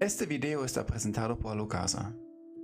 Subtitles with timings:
[0.00, 2.14] Este video está presentado por Locasa.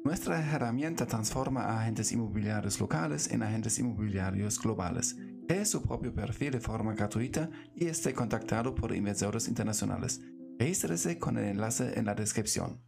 [0.04, 5.14] Nuestra herramienta transforma a agentes inmobiliarios locales en agentes inmobiliarios globales.
[5.46, 10.18] Cree su propio perfil de forma gratuita y esté contactado por inversores internacionales.
[10.58, 12.80] Regístrese con el enlace en la descripción.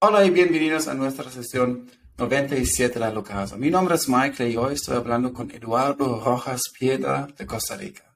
[0.00, 1.88] Hola y bienvenidos a nuestra sesión
[2.18, 3.56] 97 de la Locasa.
[3.56, 8.11] Mi nombre es Michael y hoy estoy hablando con Eduardo Rojas Piedra de Costa Rica.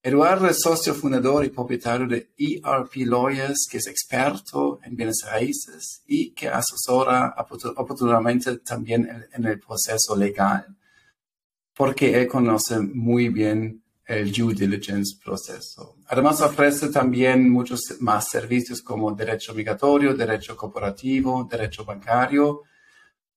[0.00, 6.02] Eduardo es socio fundador y propietario de ERP Lawyers, que es experto en bienes raíces
[6.06, 7.34] y que asesora
[7.76, 10.66] oportunamente también en el proceso legal,
[11.74, 15.96] porque él conoce muy bien el due diligence proceso.
[16.06, 22.62] Además ofrece también muchos más servicios como derecho migratorio, derecho corporativo, derecho bancario,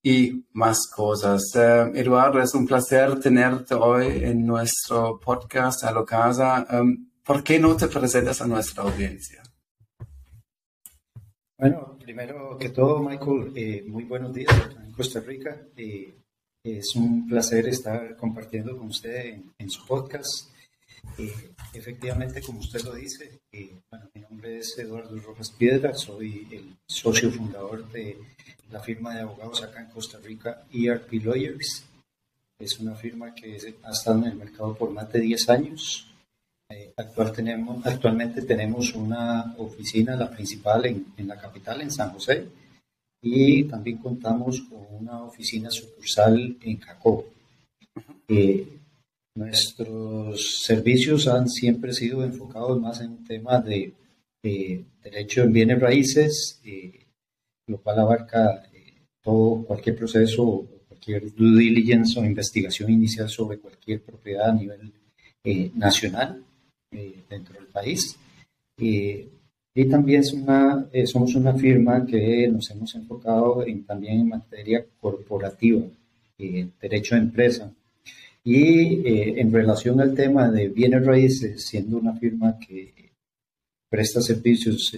[0.03, 1.43] y más cosas.
[1.55, 6.65] Eh, Eduardo, es un placer tenerte hoy en nuestro podcast a lo casa.
[6.71, 9.43] Um, ¿Por qué no te presentas a nuestra audiencia?
[11.57, 14.49] Bueno, primero que todo, Michael, eh, muy buenos días
[14.83, 15.61] en Costa Rica.
[15.77, 16.15] Eh,
[16.63, 20.49] es un placer estar compartiendo con usted en, su podcast.
[21.73, 23.39] efectivamente, como usted lo dice,
[23.89, 28.17] bueno, mi nombre es Eduardo Rojas Piedra, soy el socio fundador de
[28.71, 31.83] la firma de abogados acá en Costa Rica, ERP Lawyers.
[32.59, 36.07] Es una firma que ha estado en el mercado por más de 10 años.
[36.69, 42.11] Eh, actual tenemos, actualmente tenemos una oficina, la principal en, en, la capital, en San
[42.11, 42.47] José,
[43.21, 47.25] y también contamos con una oficina sucursal en Jacob.
[48.27, 48.67] Eh,
[49.35, 53.93] nuestros servicios han siempre sido enfocados más en temas de
[55.03, 57.00] derecho en bienes raíces, eh,
[57.71, 64.01] lo cual abarca eh, todo, cualquier proceso, cualquier due diligence o investigación inicial sobre cualquier
[64.01, 64.91] propiedad a nivel
[65.43, 66.43] eh, nacional
[66.91, 68.17] eh, dentro del país.
[68.77, 75.83] y también una, somos una firma que nos hemos enfocado en, también en materia corporativa,
[76.37, 77.71] derecho de empresa.
[78.43, 79.07] Y
[79.39, 83.11] en relación al tema de bienes raíces, siendo una firma que
[83.89, 84.91] presta servicios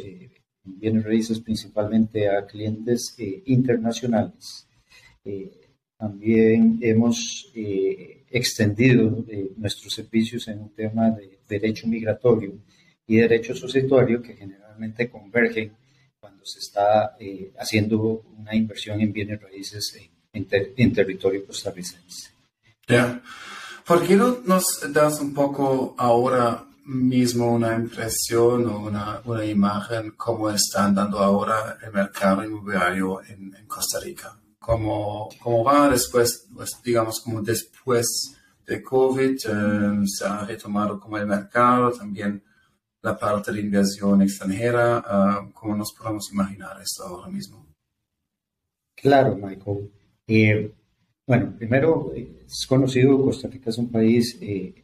[0.63, 4.68] bienes raíces principalmente a clientes eh, internacionales.
[5.25, 5.51] Eh,
[5.97, 9.23] también hemos eh, extendido
[9.56, 12.53] nuestros servicios en un tema de derecho migratorio
[13.07, 15.72] y derecho sucesorio que generalmente convergen
[16.19, 17.16] cuando se está
[17.57, 19.96] haciendo una inversión en bienes raíces
[20.34, 22.31] en, en territorio costarricense.
[22.88, 23.22] Ya.
[23.85, 30.12] ¿Por qué no nos das un poco ahora mismo una impresión o una, una imagen
[30.18, 34.38] cómo está andando ahora el mercado inmobiliario en, Costa Rica.
[34.60, 38.36] ¿Cómo, ¿Cómo, va después, pues, digamos, como después
[38.66, 42.42] de COVID, eh, se ha retomado como el mercado, también
[43.02, 45.00] la parte de inversión extranjera?
[45.00, 47.66] Uh, ¿Cómo nos podemos imaginar esto ahora mismo?
[48.96, 49.92] Claro, Michael.
[50.28, 50.74] Eh,
[51.26, 54.83] bueno, primero, es conocido, Costa Rica es un país eh,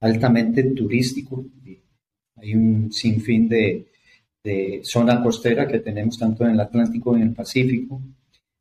[0.00, 1.44] altamente turístico.
[2.36, 3.90] Hay un sinfín de,
[4.42, 8.00] de zona costera que tenemos tanto en el Atlántico como en el Pacífico.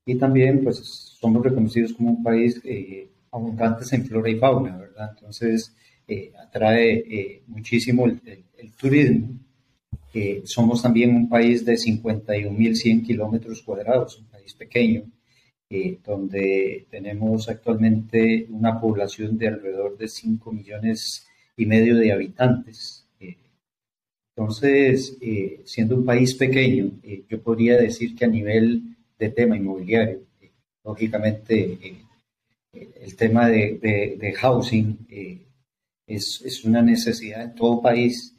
[0.06, 0.78] Y también, pues,
[1.20, 5.12] somos reconocidos como un país eh, abundantes en flora y fauna, ¿verdad?
[5.16, 5.76] Entonces,
[6.08, 8.44] eh, atrae eh, muchísimo el,
[8.78, 9.38] turismo.
[10.46, 15.04] somos también un país de 51.100 kilómetros cuadrados, un país pequeño,
[16.04, 21.29] donde tenemos actualmente una población de alrededor de 5 millones
[21.60, 23.06] y medio de habitantes.
[23.20, 23.36] Eh,
[24.36, 29.58] entonces, eh, siendo un país pequeño, eh, yo podría decir que a nivel de tema
[29.58, 30.22] inmobiliario,
[30.86, 31.78] lógicamente
[32.72, 35.06] el tema de, de, housing
[36.08, 38.34] es, es, una necesidad en todo país,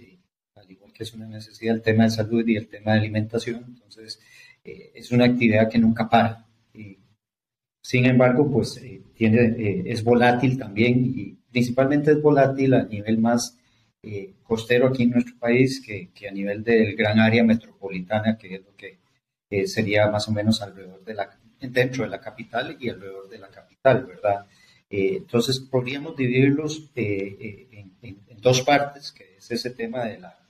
[0.54, 3.64] al igual que es una necesidad el tema de salud y el tema de alimentación.
[3.68, 4.18] Entonces,
[4.64, 6.46] es una actividad que nunca para.
[7.82, 8.80] sin embargo, pues
[9.14, 13.58] tiene, es volátil también y principalmente es volátil a nivel más
[14.02, 18.54] eh, costero aquí en nuestro país que, que, a nivel del gran área metropolitana, que
[18.54, 18.98] es lo que
[19.50, 23.38] eh, sería más o menos alrededor de la, dentro de la capital y alrededor de
[23.38, 24.46] la capital, ¿verdad?
[24.88, 27.92] Eh, entonces, podríamos dividirlos en,
[28.40, 30.48] dos partes, que es ese tema de la,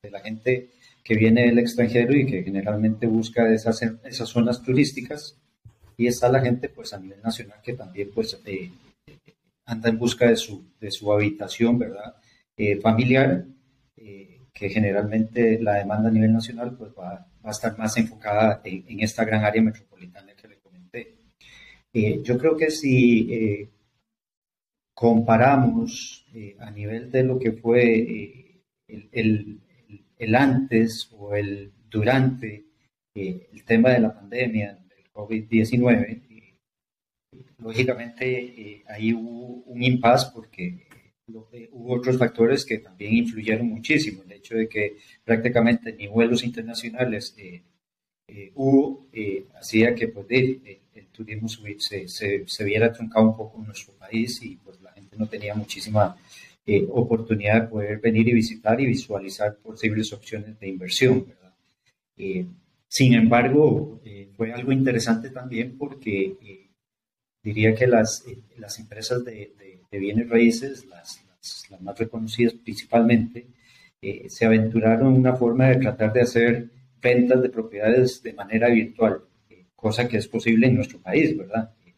[0.00, 0.70] de la gente
[1.02, 5.36] que viene del extranjero y que generalmente busca esas, esas zonas turísticas,
[5.96, 8.40] y está la gente, pues, a nivel nacional que también, pues,
[9.68, 12.16] anda en busca de su, de su habitación, ¿verdad?
[12.56, 13.44] Eh, familiar,
[13.96, 18.62] eh, que generalmente la demanda a nivel nacional pues va, va a estar más enfocada
[18.64, 21.18] en, esta gran área metropolitana que le comenté.
[21.92, 23.70] Eh, yo creo que si
[24.94, 26.26] comparamos
[26.58, 29.60] a nivel de lo que fue el, el,
[30.18, 32.64] el, antes o el durante
[33.14, 36.27] el tema de la pandemia del COVID-19,
[37.58, 40.88] lógicamente ahí hubo un impasse porque
[41.72, 44.22] hubo otros factores que también influyeron muchísimo.
[44.22, 47.62] El hecho de que prácticamente ni vuelos internacionales eh,
[48.28, 50.78] eh, hubo, eh, hacía que pues, el,
[51.12, 55.26] turismo se, se, viera truncado un poco en nuestro país y pues la gente no
[55.26, 56.16] tenía muchísima
[56.90, 61.26] oportunidad de poder venir y visitar y visualizar posibles opciones de inversión.
[62.86, 64.00] sin embargo,
[64.36, 66.67] fue algo interesante también porque
[67.42, 68.24] diría que las,
[68.56, 69.52] las empresas de,
[69.90, 71.24] de bienes raíces, las,
[71.70, 73.46] las, más reconocidas principalmente,
[74.00, 76.70] eh, se aventuraron en una forma de tratar de hacer
[77.00, 81.72] ventas de propiedades de manera virtual, eh, cosa que es posible en nuestro país, ¿verdad?
[81.86, 81.94] Eh,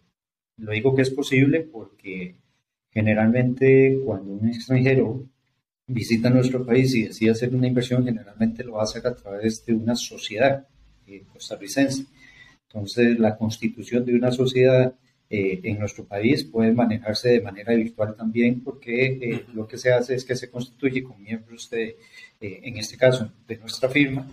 [0.59, 2.37] lo digo que es posible porque
[2.91, 5.25] generalmente cuando un extranjero
[5.87, 9.97] visita nuestro país y decide hacer una inversión, generalmente lo hace a través de una
[9.97, 10.67] sociedad
[11.33, 12.07] costarricense.
[12.69, 14.95] Entonces, la constitución de una sociedad
[15.33, 19.93] eh, en nuestro país puede manejarse de manera virtual también porque eh, lo que se
[19.93, 21.97] hace es que se constituye con miembros de,
[22.41, 24.27] eh, en este caso, de nuestra firma.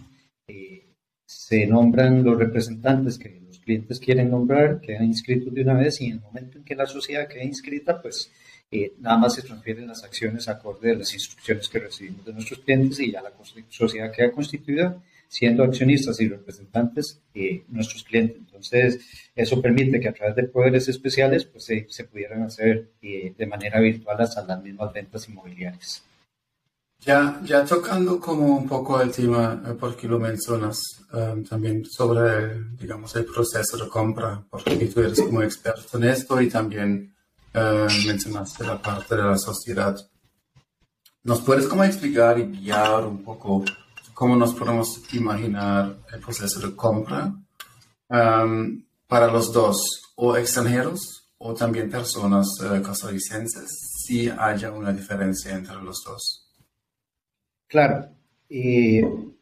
[1.24, 6.06] se nombran los representantes que los clientes quieren nombrar, quedan inscritos de una vez y
[6.08, 8.32] en el momento en que la sociedad queda inscrita, pues
[9.00, 13.00] nada más se transfieren las acciones acorde a las instrucciones que recibimos de nuestros clientes
[13.02, 13.34] y ya la
[13.70, 14.98] sociedad queda constituida
[15.28, 18.38] siendo accionistas y representantes eh, nuestros clientes.
[18.38, 19.00] Entonces,
[19.36, 23.80] eso permite que a través de poderes especiales pues, se, pudieran hacer eh, de manera
[23.80, 26.04] virtual hasta las mismas ventas inmobiliarias.
[27.00, 30.82] Ya, ya tocando como un poco el tema, eh, porque lo mencionas
[31.14, 36.42] um, también sobre, digamos, el proceso de compra, porque tú eres como experto en esto
[36.42, 37.14] y también
[38.06, 39.98] mencionaste la parte de la sociedad.
[41.24, 43.64] ¿Nos puedes como explicar y guiar un poco
[44.18, 47.32] cómo nos podemos imaginar el proceso de compra
[48.10, 49.78] um, para los dos,
[50.16, 53.70] o extranjeros o también personas uh, costarricenses,
[54.04, 56.50] si haya una diferencia entre los dos.
[57.68, 58.08] Claro,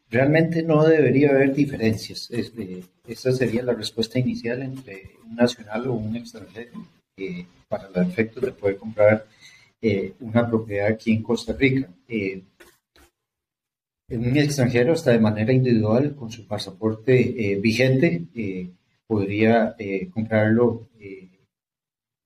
[0.09, 2.29] realmente no debería haber diferencias.
[2.31, 6.85] Eh, esa sería la respuesta inicial entre un nacional o un extranjero
[7.15, 9.25] eh, para los efectos de poder comprar
[9.81, 11.87] eh, una propiedad aquí en Costa Rica
[14.09, 17.13] un extranjero, hasta de manera individual, con su pasaporte
[17.51, 18.69] eh, vigente, eh,
[19.07, 20.89] podría eh, comprarlo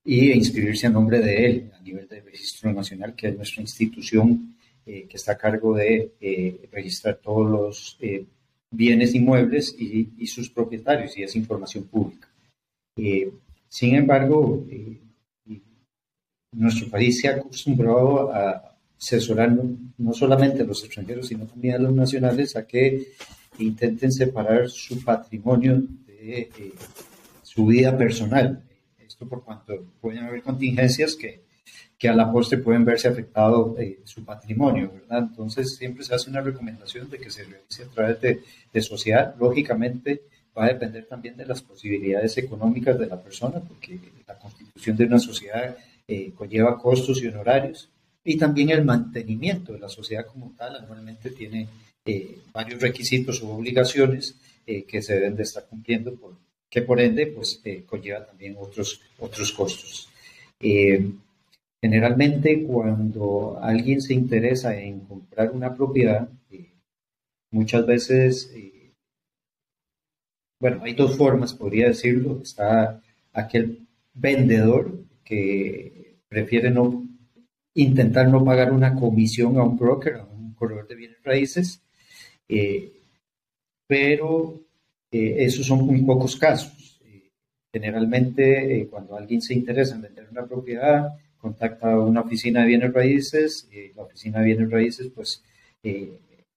[0.03, 4.55] y inscribirse a nombre de él a nivel de registro nacional, que es nuestra institución
[4.85, 6.13] que está a cargo de
[6.71, 7.99] registrar todos los
[8.71, 12.27] bienes inmuebles y, y, sus propietarios, y es información pública.
[13.67, 14.65] sin embargo,
[16.53, 18.68] nuestro país se ha acostumbrado a,
[18.99, 19.63] asesorando
[19.97, 23.13] no solamente a los extranjeros, sino también a los nacionales a que
[23.57, 26.73] intenten separar su patrimonio de eh,
[27.43, 28.61] su vida personal.
[29.05, 31.41] Esto por cuanto pueden haber contingencias que,
[31.97, 35.29] que a la postre pueden verse afectado eh, su patrimonio, ¿verdad?
[35.29, 38.41] Entonces siempre se hace una recomendación de que se realice a través de,
[38.71, 39.33] de sociedad.
[39.39, 40.21] Lógicamente
[40.57, 43.97] va a depender también de las posibilidades económicas de la persona, porque
[44.27, 47.89] la constitución de una sociedad eh, conlleva costos y honorarios
[48.23, 51.67] y también el mantenimiento de la sociedad como tal anualmente tiene
[52.05, 54.35] eh, varios requisitos o obligaciones
[54.65, 56.17] eh, que se deben de estar cumpliendo,
[56.69, 60.09] que por ende pues eh, conlleva también otros, otros costos.
[61.81, 66.27] generalmente cuando alguien se interesa en comprar una propiedad,
[67.51, 68.51] muchas veces,
[70.59, 77.08] bueno, hay dos formas, podría decirlo, está aquel vendedor que prefiere no
[77.83, 81.81] intentar no pagar una comisión a un broker, a un corredor de bienes raíces,
[82.47, 82.91] eh,
[83.87, 84.61] pero
[85.11, 86.99] eh, esos son muy pocos casos.
[87.05, 87.31] Eh,
[87.71, 92.93] generalmente, cuando alguien se interesa en vender una propiedad, contacta a una oficina de bienes
[92.93, 95.41] raíces, la oficina de bienes raíces pues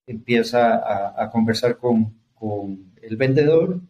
[0.06, 3.80] empieza a, a conversar con, con, el vendedor,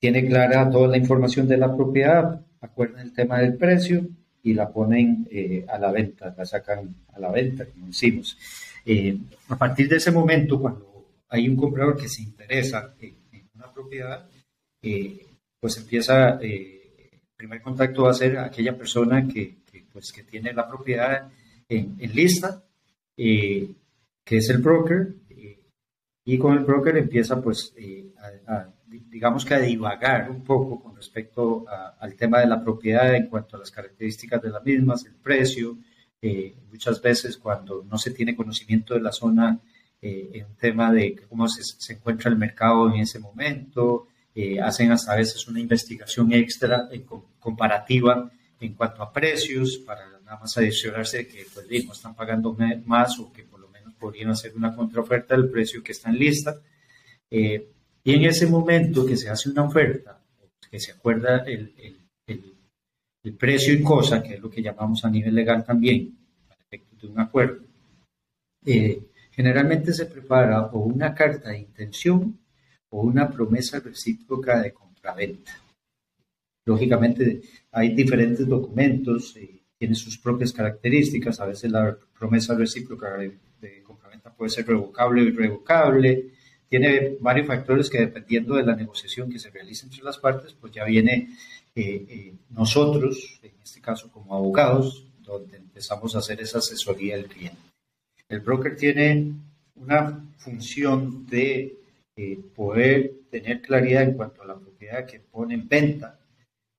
[0.00, 4.06] tiene clara toda la información de la propiedad, acuerdan el tema del precio,
[4.46, 8.38] y la ponen eh, a la venta, la sacan a la venta, como decimos.
[8.84, 13.16] Eh, a partir de ese momento, cuando hay un comprador que se interesa en,
[13.56, 14.24] una propiedad,
[14.80, 15.26] eh,
[15.58, 16.80] pues empieza, el
[17.36, 19.56] primer contacto va a ser aquella persona que,
[19.92, 21.28] pues, que tiene la propiedad
[21.68, 22.62] en, lista,
[23.16, 23.74] que
[24.28, 25.08] es el broker,
[26.24, 27.74] y con el broker empieza pues
[28.46, 31.64] a digamos que a divagar un poco con respecto
[31.98, 35.78] al tema de la propiedad en cuanto a las características de las mismas, el precio.
[36.20, 39.58] Eh, muchas veces cuando no se tiene conocimiento de la zona
[40.00, 44.08] en un tema de cómo se, se, encuentra el mercado en ese momento,
[44.62, 46.88] hacen hasta a veces una investigación extra
[47.40, 53.18] comparativa en cuanto a precios para nada más adicionarse que pues, no están pagando más
[53.18, 56.56] o que por lo menos podrían hacer una contraoferta del precio que está en lista.
[57.30, 57.68] Eh,
[58.06, 60.22] y en ese momento que se hace una oferta,
[60.70, 62.54] que se acuerda el, el,
[63.24, 67.02] el, precio y cosa, que es lo que llamamos a nivel legal también, para efectos
[67.02, 67.64] de un acuerdo,
[68.64, 72.38] eh, generalmente se prepara o una carta de intención
[72.90, 75.60] o una promesa recíproca de compraventa.
[76.64, 77.40] Lógicamente
[77.72, 81.40] hay diferentes documentos, eh, tiene sus propias características.
[81.40, 86.35] A veces la promesa recíproca de, compraventa puede ser revocable o irrevocable.
[86.68, 90.72] Tiene varios factores que dependiendo de la negociación que se realice entre las partes, pues
[90.72, 91.30] ya viene
[91.74, 97.26] eh, eh, nosotros, en este caso como abogados, donde empezamos a hacer esa asesoría del
[97.26, 97.60] cliente.
[98.28, 99.32] El broker tiene
[99.76, 101.76] una función de
[102.16, 106.18] eh, poder tener claridad en cuanto a la propiedad que pone en venta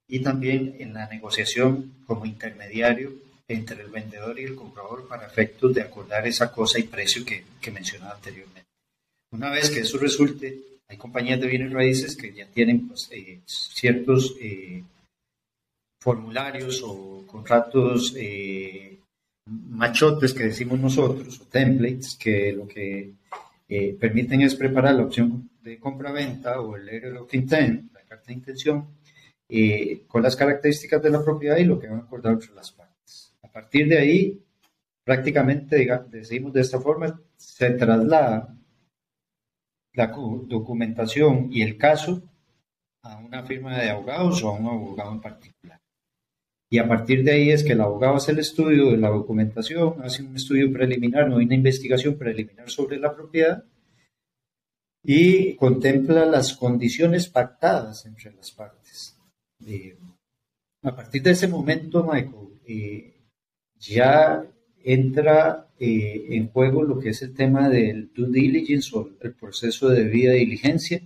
[0.08, 3.14] y también en la negociación como intermediario
[3.48, 7.46] entre el vendedor y el comprador para efectos de acordar esa cosa y precio que,
[7.62, 8.67] que mencionaba anteriormente.
[9.32, 13.42] Una vez que eso resulte, hay compañías de bienes raíces que ya tienen pues, eh,
[13.46, 14.84] ciertos eh,
[16.02, 18.98] formularios o contratos eh,
[19.46, 23.14] machotes que decimos nosotros, o templates, que lo que
[24.00, 28.34] permiten es preparar la opción de compra-venta o el letter of intent, la carta de
[28.34, 28.88] intención,
[29.50, 32.72] eh, con las características de la propiedad y lo que van a acordar entre las
[32.72, 33.34] partes.
[33.44, 34.42] A partir de ahí,
[35.06, 38.54] prácticamente, digamos, decimos de esta forma, se traslada
[39.98, 42.22] la documentación y el caso
[43.02, 45.82] a una firma de abogados o a un abogado en particular.
[46.70, 49.96] Y a partir de ahí es que el abogado hace el estudio de la documentación,
[50.04, 53.64] hace un estudio preliminar, no hay una investigación preliminar sobre la propiedad
[55.04, 59.18] y contempla las condiciones pactadas entre las partes.
[59.66, 59.98] Eh,
[60.84, 63.16] a partir de ese momento, Michael, eh,
[63.80, 64.46] ya
[64.94, 69.90] entra eh, en juego lo que es el tema del due diligence o el proceso
[69.90, 71.02] de debida diligencia.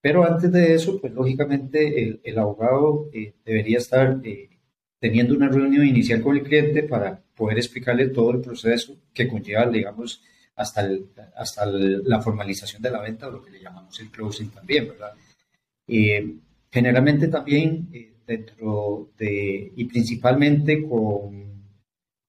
[0.00, 3.10] pero antes de eso, pues lógicamente el, abogado
[3.44, 4.20] debería estar
[5.00, 9.68] teniendo una reunión inicial con el cliente para poder explicarle todo el proceso que conlleva,
[9.68, 10.22] digamos,
[10.56, 10.88] hasta,
[11.36, 15.12] hasta la formalización de la venta o lo que le llamamos el closing también, ¿verdad?
[16.70, 21.47] Generalmente también eh, dentro de, y principalmente con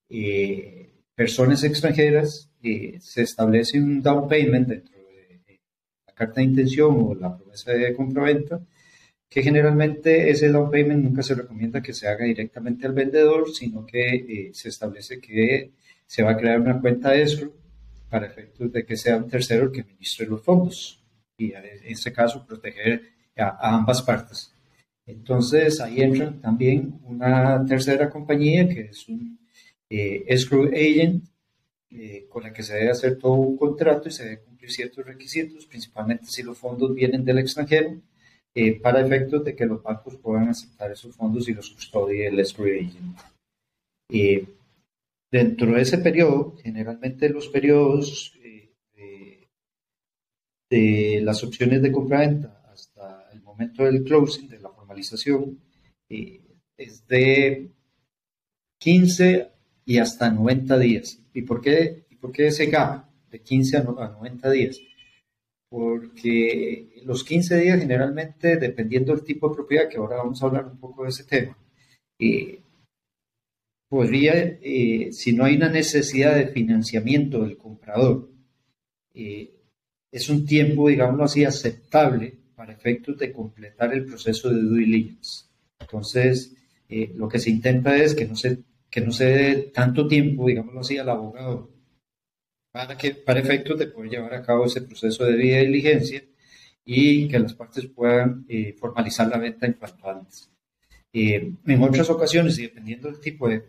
[0.09, 5.59] eh, personas extranjeras, eh, se establece un down payment dentro de
[6.07, 8.59] la carta de intención o la promesa de compraventa,
[9.29, 13.85] que generalmente ese down payment nunca se recomienda que se haga directamente al vendedor, sino
[13.85, 15.71] que se establece que
[16.07, 17.53] se va a crear una cuenta de escrow
[18.09, 20.99] para efectos de que sea un tercero el que administre los fondos
[21.37, 23.03] y en este caso proteger
[23.37, 24.51] a, ambas partes.
[25.05, 29.39] Entonces ahí entra también una tercera compañía que es un
[29.89, 31.23] eh, escrow agent
[31.91, 35.05] eh, con la que se debe hacer todo un contrato y se debe cumplir ciertos
[35.05, 37.99] requisitos, principalmente si los fondos vienen del extranjero,
[38.53, 42.39] eh, para efectos de que los bancos puedan aceptar esos fondos y los custodie el
[42.39, 43.17] escrow agent.
[45.31, 48.33] dentro de ese periodo, generalmente los periodos
[50.69, 52.59] de, las opciones de compra-venta
[53.59, 55.59] momento del closing, de la formalización,
[56.09, 56.39] eh,
[56.77, 57.69] es de
[58.79, 59.51] 15
[59.89, 61.19] y hasta 90 días.
[61.33, 64.79] ¿Y por qué, por qué ese gap de 15 a 90 días?
[65.67, 70.67] Porque los 15 días generalmente, dependiendo del tipo de propiedad, que ahora vamos a hablar
[70.67, 71.57] un poco de ese tema,
[72.19, 72.61] eh,
[73.89, 78.29] podría, eh, si no hay una necesidad de financiamiento del comprador,
[79.15, 85.45] es un tiempo, digámoslo así, aceptable para efectos de completar el proceso de due diligence.
[85.79, 86.55] Entonces,
[86.87, 90.47] eh, lo que se intenta es que no se, que no se dé tanto tiempo,
[90.47, 91.69] digámoslo así, al abogado
[92.71, 96.23] para, que, para efectos de poder llevar a cabo ese proceso de due diligencia
[96.85, 100.49] y que las partes puedan eh, formalizar la venta en cuanto antes.
[101.13, 103.63] Eh, en otras ocasiones, y dependiendo del tipo de,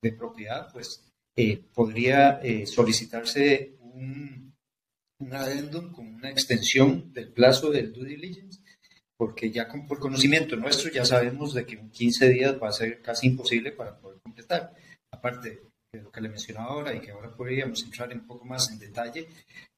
[0.00, 1.04] de propiedad, pues
[1.72, 4.48] podría solicitarse un,
[5.20, 8.60] un adendum con una extensión del plazo del due diligence,
[9.16, 12.72] porque ya con, por conocimiento nuestro ya sabemos de que en 15 días va a
[12.72, 14.72] ser casi imposible para poder completar.
[15.10, 15.60] Aparte
[15.92, 18.78] de lo que le mencionaba ahora y que ahora podríamos entrar un poco más en
[18.78, 19.28] detalle,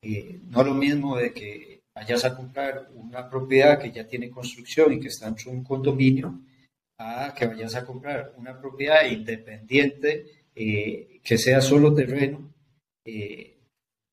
[0.03, 4.93] eh, no lo mismo de que vayas a comprar una propiedad que ya tiene construcción
[4.93, 6.41] y que está de un condominio,
[6.99, 12.53] a que vayas a comprar una propiedad independiente eh, que sea solo terreno.
[13.07, 13.57] Eh,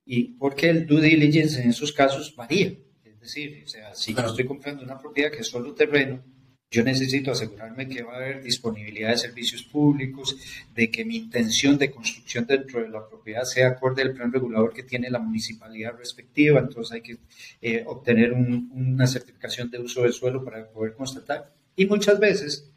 [0.05, 2.73] y porque el due diligence en esos casos varía.
[3.03, 6.23] Es decir, o sea, si yo estoy comprando una propiedad que es solo terreno,
[6.69, 10.35] yo necesito asegurarme que va a haber disponibilidad de servicios públicos,
[10.75, 14.73] de que mi intención de construcción dentro de la propiedad sea acorde al plan regulador
[14.73, 16.59] que tiene la municipalidad respectiva.
[16.59, 17.17] Entonces hay que
[17.61, 21.53] eh, obtener una certificación de uso del suelo para poder constatar.
[21.75, 22.69] Y muchas veces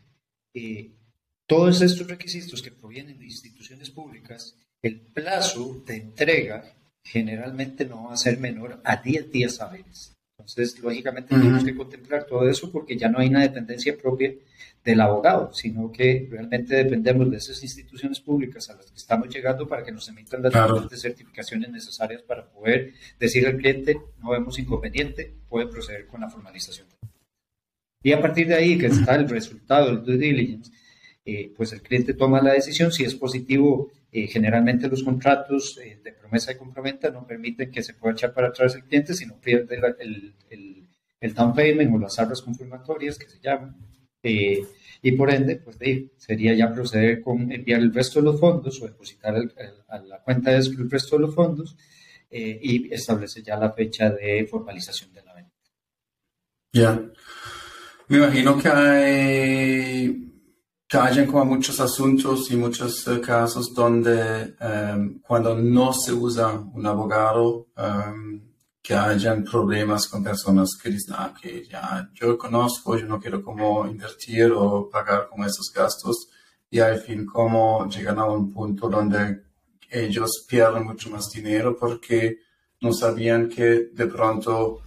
[0.55, 0.91] eh,
[1.47, 8.15] todos estos requisitos que provienen de instituciones públicas, el plazo de entrega generalmente no va
[8.15, 10.15] a ser menor a 10 días hábiles.
[10.41, 14.33] Entonces, lógicamente, tenemos que contemplar todo eso porque ya no hay una dependencia propia
[14.85, 19.69] del abogado, sino que realmente dependemos de esas instituciones públicas a las que estamos llegando
[19.69, 24.59] para que nos emitan las diferentes certificaciones necesarias para poder decir al cliente, no vemos
[24.59, 26.87] inconveniente, puede proceder con la formalización.
[28.03, 30.73] Y a partir de ahí, que está el resultado del due diligence,
[31.25, 32.91] eh, pues el cliente toma la decisión.
[32.91, 37.83] Si es positivo, eh, generalmente los contratos eh, de promesa y compraventa no permiten que
[37.83, 40.89] se pueda echar para atrás el cliente, sino pierde el, el,
[41.21, 43.77] el, down payment o las arras confirmatorias que se llaman.
[44.23, 45.79] y por ende, pues
[46.17, 49.35] sería ya proceder con enviar el resto de los fondos o depositar
[49.89, 51.77] a la cuenta de el resto de los fondos
[52.31, 55.55] y establece ya la fecha de formalización de la venta.
[56.73, 57.01] Ya.
[58.09, 60.30] Me imagino que hay
[60.99, 66.85] hayan como muchos asuntos y muchos eh, casos donde em, cuando no se usa un
[66.87, 68.51] abogado, em,
[68.83, 73.43] que hayan problemas con personas que dicen, ah, que ya yo conozco, yo no quiero
[73.43, 76.29] como invertir o pagar como esos gastos
[76.71, 79.43] y al fin como llegan a un punto donde
[79.91, 82.39] ellos pierden mucho más dinero porque
[82.81, 84.81] no sabían que de pronto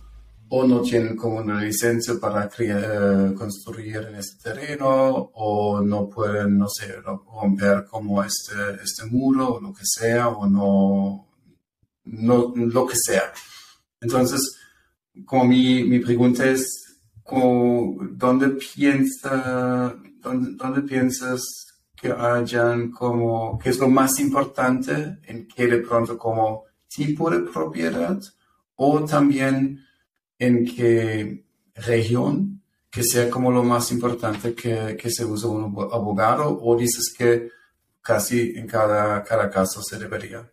[0.56, 6.60] o no tienen como una licencia para eh, construir en este terreno o no pueden,
[6.60, 11.28] no sé, romper como este, este muro o lo que sea o no,
[12.04, 13.34] no lo que sea.
[14.00, 14.56] Entonces,
[15.26, 21.42] como mi, mi pregunta es, ¿dónde, piensa, dónde, piensas
[22.00, 27.40] que hayan como, qué es lo más importante en que de pronto como tipo de
[27.40, 28.20] propiedad
[28.76, 29.80] o también
[30.40, 31.44] en qué
[31.76, 37.14] región que sea como lo más importante que, que se use un abogado o dices
[37.18, 37.50] que
[38.04, 40.48] casi en cada, cada caso se debería?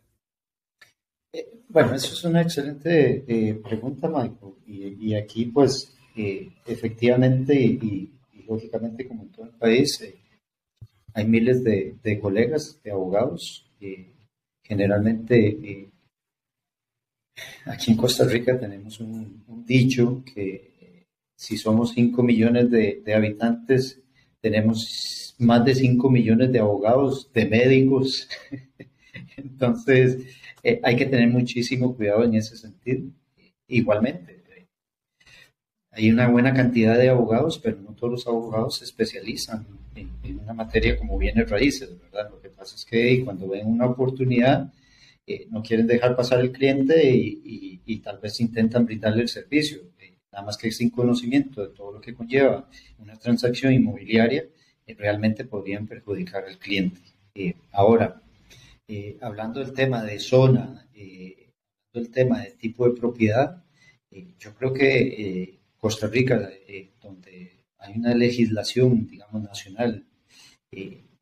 [1.33, 4.55] Eh, bueno, eso es una excelente eh, pregunta, Michael.
[4.67, 8.11] Y, aquí, pues, eh, efectivamente y,
[8.49, 10.01] lógicamente, como en todo el país,
[11.13, 13.67] hay miles de, de, colegas, de abogados.
[14.63, 15.91] generalmente
[17.67, 24.01] Aquí en Costa Rica tenemos un, dicho que si somos 5 millones de, habitantes,
[24.41, 28.29] tenemos más de 5 millones de abogados, de médicos.
[29.37, 30.19] Entonces,
[30.63, 33.05] eh, hay que tener muchísimo cuidado en ese sentido.
[33.69, 34.41] Igualmente,
[35.93, 40.53] hay una buena cantidad de abogados, pero no todos los abogados se especializan en, una
[40.53, 42.31] materia como bienes raíces, ¿verdad?
[42.31, 44.73] Lo que pasa es que cuando ven una oportunidad,
[45.51, 49.81] no quieren dejar pasar el cliente y, tal vez intentan brindarle el servicio.
[49.99, 54.45] Eh, nada más que sin conocimiento de todo lo que conlleva una transacción inmobiliaria,
[54.87, 57.01] eh, realmente podrían perjudicar al cliente.
[57.35, 58.23] Eh, ahora,
[59.21, 60.89] hablando del tema de zona,
[61.93, 63.63] del tema de tipo de propiedad,
[64.39, 66.51] yo creo que Costa Rica,
[67.01, 70.05] donde hay una legislación, digamos, nacional,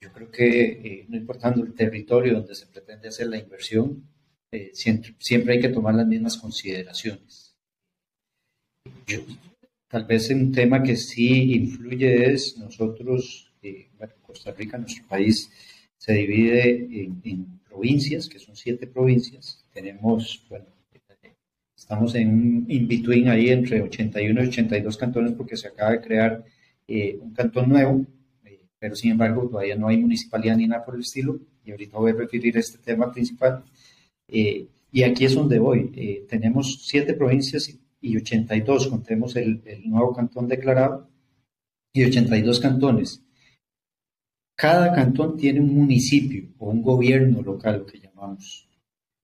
[0.00, 4.04] yo creo que eh, no importando el territorio donde se pretende hacer la inversión,
[4.52, 7.56] eh, siempre, hay que tomar las mismas consideraciones.
[9.88, 15.50] tal vez un tema que sí influye es nosotros, eh, bueno, Costa Rica, nuestro país,
[15.96, 16.70] se divide
[17.24, 19.64] en, provincias, que son siete provincias.
[19.72, 20.66] Tenemos, bueno,
[21.76, 26.44] estamos en un in-between ahí entre 81 y 82 cantones porque se acaba de crear
[27.20, 28.04] un cantón nuevo
[28.78, 32.12] pero sin embargo todavía no hay municipalidad ni nada por el estilo, y ahorita voy
[32.12, 33.64] a referir a este tema principal.
[34.28, 35.90] Eh, y aquí es donde voy.
[35.94, 41.08] Eh, tenemos siete provincias y 82, contemos el, el, nuevo cantón declarado,
[41.92, 43.22] y 82 cantones.
[44.56, 48.68] Cada cantón tiene un municipio o un gobierno local, lo que llamamos.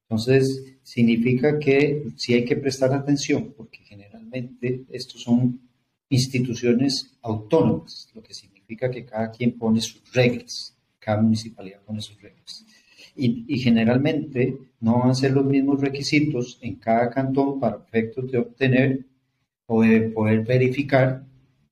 [0.09, 5.61] Entonces, significa que sí hay que prestar atención, porque generalmente estos son
[6.11, 12.01] instituciones autónomas, lo que significa significa que cada quien pone sus reglas, cada municipalidad pone
[12.01, 12.65] sus reglas.
[13.17, 18.39] Y, generalmente no van a ser los mismos requisitos en cada cantón para efectos de
[18.39, 19.05] obtener
[19.67, 21.25] o de poder verificar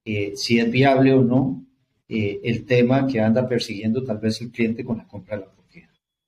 [0.05, 1.64] eh, si es viable o no
[2.09, 5.46] eh, el tema que anda persiguiendo tal vez el cliente con la compra de la
[5.46, 5.62] propiedad.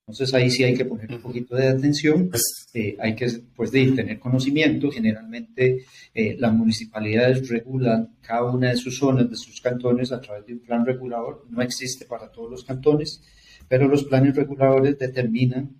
[0.06, 3.70] Entonces ahí sí hay que poner un poquito de atención, pues eh, hay que pues,
[3.70, 4.90] de tener conocimiento.
[4.90, 10.44] Generalmente eh, las municipalidades regulan cada una de sus zonas, de sus cantones a través
[10.46, 11.46] de un plan regulador.
[11.48, 13.22] No existe para todos los cantones,
[13.66, 15.70] pero los planes reguladores determinan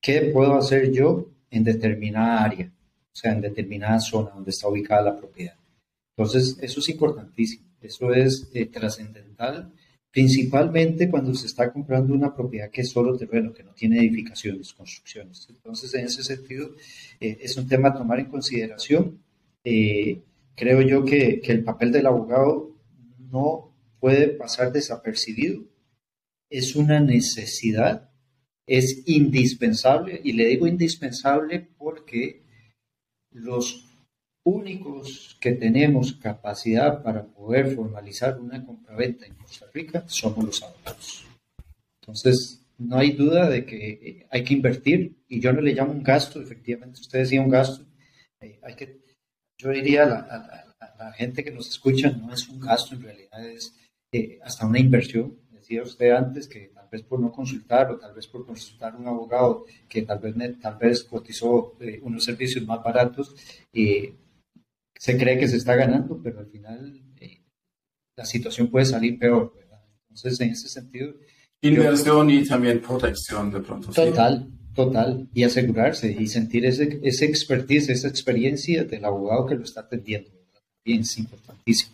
[0.00, 5.02] qué puedo hacer yo en determinada área, o sea, en determinada zona donde está ubicada
[5.02, 5.56] la propiedad.
[6.16, 9.72] Entonces, eso es importantísimo, eso es eh, trascendental
[10.14, 14.72] principalmente cuando se está comprando una propiedad que es solo terreno, que no tiene edificaciones,
[14.72, 15.44] construcciones.
[15.50, 16.70] Entonces, en ese sentido,
[17.18, 19.18] eh, es un tema a tomar en consideración.
[19.64, 20.22] Eh,
[20.54, 22.76] creo yo que, que, el papel del abogado
[23.18, 25.64] no puede pasar desapercibido.
[26.48, 28.08] Es una necesidad,
[28.68, 32.44] es indispensable, y le digo indispensable porque
[33.32, 33.83] los
[34.44, 41.24] únicos que tenemos capacidad para poder formalizar una compraventa en Costa Rica somos los abogados.
[42.00, 45.92] Entonces, no hay duda de que eh, hay que invertir, y yo no le llamo
[45.92, 47.84] un gasto, efectivamente usted decía un gasto,
[48.40, 49.00] eh, hay que,
[49.58, 53.74] yo diría a la, gente que nos escucha, no es un gasto, en realidad es
[54.12, 55.38] eh, hasta una inversión.
[55.50, 59.06] Decía usted antes que tal vez por no consultar o tal vez por consultar un
[59.06, 63.34] abogado que tal vez, tal vez cotizó unos servicios más baratos,
[65.04, 67.42] se cree que se está ganando, pero al final eh,
[68.16, 69.52] la situación puede salir peor.
[70.08, 71.12] Entonces, en ese sentido...
[71.60, 73.92] Inversión y también protección de pronto.
[73.92, 75.28] Total, total.
[75.34, 80.30] Y asegurarse y sentir ese, ese expertise, esa experiencia del abogado que lo está atendiendo.
[80.82, 81.92] Bien, es importantísimo.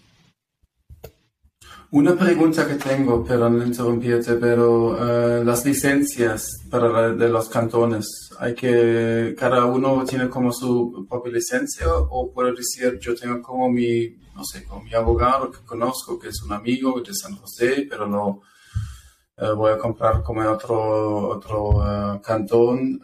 [1.92, 8.54] Una pregunta que tengo, perdón interrumpirte, pero uh, las licencias para de los cantones, hay
[8.54, 14.06] que, cada uno tiene como su propia licencia o puedo decir yo tengo como mi,
[14.36, 18.06] no sé, como mi abogado que conozco, que es un amigo de San José, pero
[18.06, 18.40] no
[19.38, 23.00] uh, voy a comprar como otro, otro uh, cantón,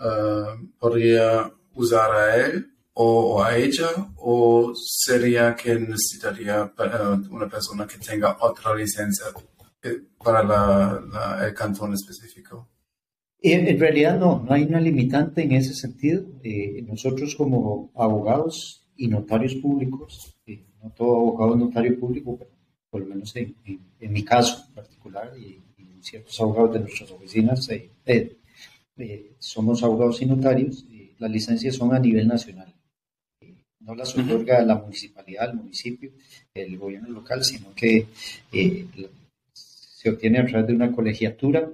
[0.79, 7.99] podría usar a él o, a ella o sería que necesitaría eh, una persona que
[7.99, 9.27] tenga otra licencia
[9.83, 12.69] eh, para la, el cantón específico?
[13.43, 16.25] En realidad no, no hay una limitante en ese sentido.
[16.43, 20.35] Eh, nosotros como abogados y notarios públicos,
[20.83, 22.51] no todo abogado es notario público, pero
[22.89, 23.55] por lo menos en,
[24.01, 27.69] mi caso particular y, y, ciertos abogados de nuestras oficinas,
[29.39, 30.87] somos abogados y notarios,
[31.19, 32.76] las licencias son a nivel nacional
[33.87, 36.11] no las otorga la municipalidad, el municipio,
[36.53, 38.09] el gobierno local, sino que
[38.53, 38.87] eh,
[39.53, 41.71] se obtiene a través de una colegiatura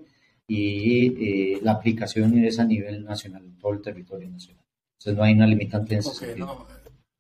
[0.47, 4.63] y eh, la aplicación es a nivel nacional, en todo el territorio nacional.
[4.99, 6.67] Entonces no hay una limitante en ese sentido.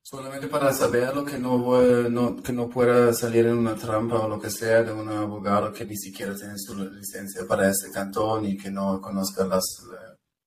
[0.02, 4.38] solamente para saber lo que no, que no pueda salir en una trampa o lo
[4.38, 8.58] que sea de un abogado que ni siquiera tiene su licencia para ese cantón y
[8.58, 9.64] que no conozca las,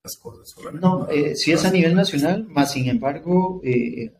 [0.04, 0.54] las cosas.
[0.74, 4.12] No, eh, si es a nivel nacional, más sin embargo, eh,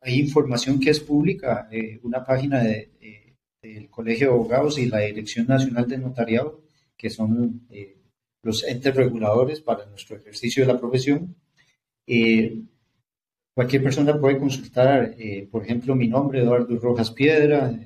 [0.00, 5.00] hay información que es pública, eh, una página de, del Colegio de Abogados y la
[5.00, 6.62] Dirección Nacional de Notariado,
[6.96, 7.98] que son eh,
[8.42, 11.36] los entes reguladores para nuestro ejercicio de la profesión.
[12.06, 12.62] Eh,
[13.54, 15.14] cualquier persona puede consultar,
[15.50, 17.78] por ejemplo, mi nombre, Eduardo Rojas Piedra,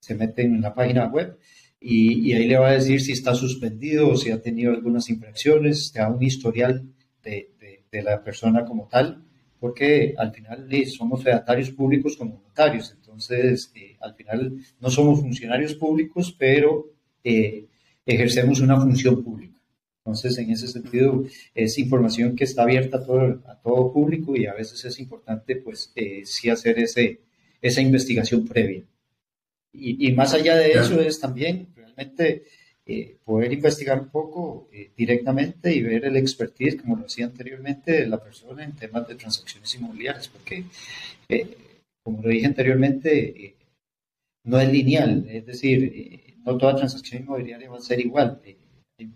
[0.00, 1.38] se mete en la página web
[1.80, 5.92] y, ahí le va a decir si está suspendido o si ha tenido algunas infracciones,
[5.92, 7.52] te da un historial de,
[7.92, 9.23] de la persona como tal
[9.64, 15.72] porque al final somos fedatarios públicos como notarios, entonces eh, al final no somos funcionarios
[15.72, 16.90] públicos, pero
[17.24, 17.64] eh,
[18.04, 19.58] ejercemos una función pública.
[20.00, 21.24] Entonces, en ese sentido,
[21.54, 25.56] es información que está abierta a todo, a todo público y a veces es importante,
[25.56, 27.22] pues, eh, sí hacer ese,
[27.62, 28.84] esa investigación previa.
[29.72, 32.42] Y, y más allá de eso es también realmente
[32.86, 37.92] eh, poder investigar un poco eh, directamente y ver el expertise, como lo decía anteriormente,
[37.92, 40.64] de la persona en temas de transacciones inmobiliarias, porque,
[41.30, 41.56] eh,
[42.02, 43.56] como lo dije anteriormente,
[44.44, 48.42] no es lineal, es decir, no toda transacción inmobiliaria va a ser igual.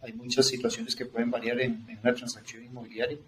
[0.00, 3.18] Hay, muchas situaciones que pueden variar en, una transacción inmobiliaria,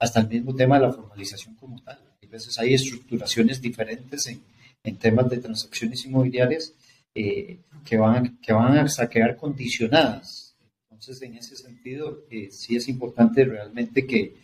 [0.00, 1.98] hasta el mismo tema de la formalización como tal.
[1.98, 4.40] A veces hay estructuraciones diferentes en,
[4.82, 6.72] en temas de transacciones inmobiliarias
[7.14, 10.56] eh, que, van, que van a quedar condicionadas.
[10.84, 14.34] Entonces, en ese sentido, eh, sí es importante realmente que,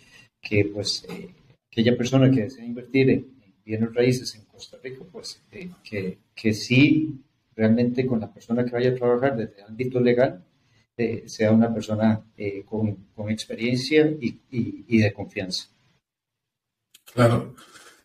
[0.41, 1.29] que pues, eh,
[1.71, 5.43] aquella persona que desea invertir en, bienes raíces en Costa Rica, pues
[5.83, 7.21] que, que sí
[7.57, 10.45] realmente con la persona que vaya a trabajar desde el ámbito legal,
[11.27, 12.25] sea una persona
[12.65, 15.69] con, con, experiencia y, y, y, de confianza.
[17.13, 17.57] Claro.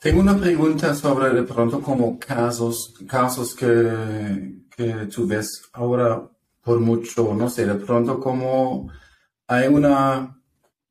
[0.02, 6.28] Tengo una pregunta sobre de pronto como casos, casos que, que tú ves ahora
[6.60, 8.92] por mucho, no sé, de pronto como
[9.46, 10.42] hay una,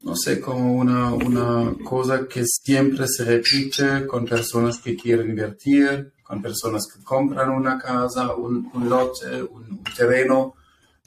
[0.02, 6.12] no sé, como una, una cosa que siempre se repite con personas que quieren invertir,
[6.22, 10.54] con personas que compran una casa, un, lote, un, terreno,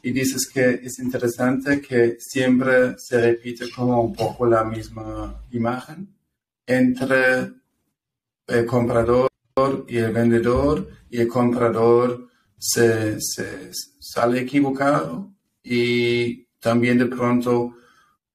[0.01, 6.13] y dices que es interesante que siempre se repite como un poco la misma imagen
[6.67, 7.62] entre
[8.47, 9.29] el comprador
[9.87, 12.27] y el vendedor, y el comprador
[12.57, 17.75] se, se sale equivocado y también de pronto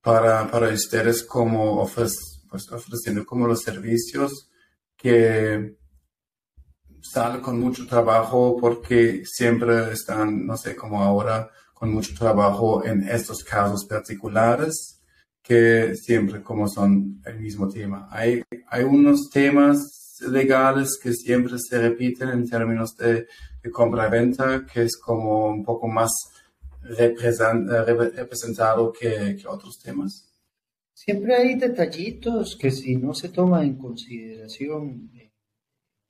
[0.01, 2.17] para, para ustedes como pues,
[2.71, 4.51] ofreciendo como los servicios
[4.97, 5.77] que
[7.01, 13.09] sale con mucho trabajo porque siempre están, no sé, como ahora, con mucho trabajo en
[13.09, 15.01] estos casos particulares
[15.43, 18.09] que siempre como son el mismo tema.
[18.11, 23.27] Hay, hay unos temas legales que siempre se repiten en términos de,
[23.73, 26.13] compra-venta, que es como un poco más
[26.81, 30.25] representado que, otros temas.
[30.95, 35.11] Siempre hay detallitos que si no se toma en consideración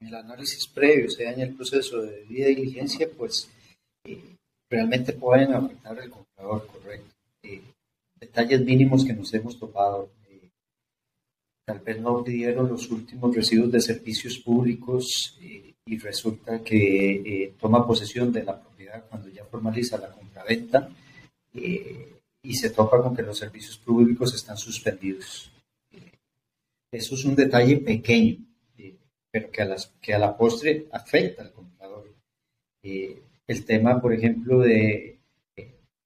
[0.01, 3.51] en el análisis previo, sea en el proceso de debida diligencia, pues
[4.05, 4.37] eh,
[4.71, 7.13] realmente pueden afectar al comprador, correcto.
[7.43, 7.61] Eh,
[8.21, 10.11] detalles mínimos que nos hemos topado.
[11.69, 17.87] Eh, tal vez no pidieron los últimos residuos de servicios públicos y resulta que toma
[17.87, 20.89] posesión de la propiedad cuando ya formaliza la compraventa
[21.55, 25.51] y se topa con que los servicios públicos están suspendidos.
[26.91, 28.49] eso es un detalle pequeño
[29.31, 32.15] pero que a, las, que a la postre afecta al comprador.
[32.83, 35.18] Eh, el tema, por ejemplo, de eh,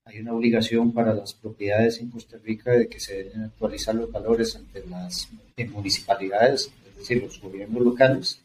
[0.04, 4.10] hay una obligación para las propiedades en Costa Rica de que se deben actualizar los
[4.10, 5.28] valores ante las
[5.70, 8.42] municipalidades, es decir, los gobiernos locales.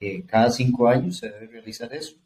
[0.00, 2.16] Eh, cada cinco años se debe realizar eso.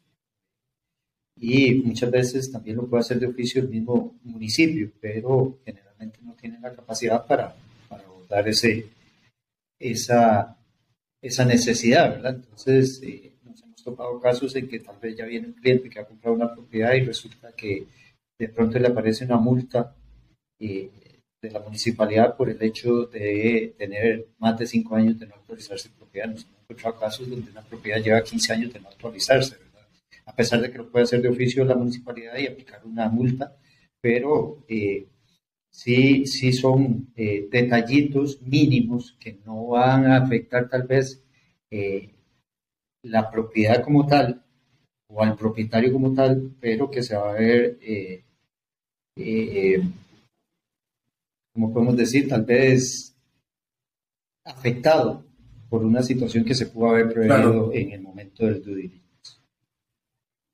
[1.35, 6.33] Y muchas veces también lo puede hacer de oficio el mismo municipio, pero generalmente no
[6.33, 7.55] tienen la capacidad para,
[7.87, 8.87] para abordar ese,
[9.79, 10.57] esa,
[11.21, 12.35] esa necesidad, ¿verdad?
[12.35, 15.99] Entonces, eh, nos hemos topado casos en que tal vez ya viene un cliente que
[15.99, 17.87] ha comprado una propiedad y resulta que
[18.41, 19.95] de pronto le aparece una multa
[20.59, 20.89] eh,
[21.39, 25.91] de la municipalidad por el hecho de tener más de cinco años de no actualizarse
[25.91, 26.29] propiedad.
[26.29, 29.87] Nos hemos encontrado casos donde una propiedad lleva 15 años de no actualizarse, ¿verdad?
[30.25, 33.55] A pesar de que lo puede hacer de oficio la municipalidad y aplicar una multa,
[34.01, 35.05] pero eh,
[35.71, 41.23] sí, sí son eh, detallitos mínimos que no van a afectar tal vez
[43.03, 44.43] la propiedad como tal
[45.07, 47.77] o al propietario como tal, pero que se va a ver,
[51.53, 53.15] como podemos decir, tal vez
[54.43, 55.25] afectado
[55.69, 59.01] por una situación que se pudo haber previsto en el momento del due diligence.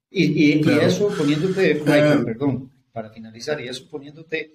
[0.09, 4.53] Y, y, eso poniéndote, perdón, para finalizar, y eso poniéndote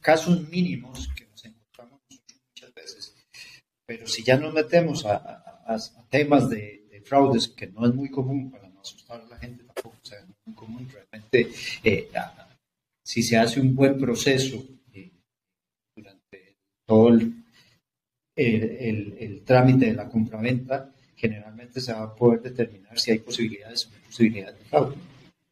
[0.00, 3.14] casos, mínimos que nos encontramos muchas veces.
[3.84, 5.44] Pero si ya nos metemos a,
[6.08, 9.96] temas de, fraudes, que no es muy común para no asustar a la gente tampoco,
[10.00, 11.50] o sea, no es muy común realmente,
[11.82, 12.08] eh,
[13.12, 15.10] si se hace un buen proceso eh,
[15.94, 17.44] durante todo el,
[18.34, 23.90] el, trámite de la compraventa, generalmente se va a poder determinar si hay posibilidades o
[23.90, 24.96] no posibilidades de fraude.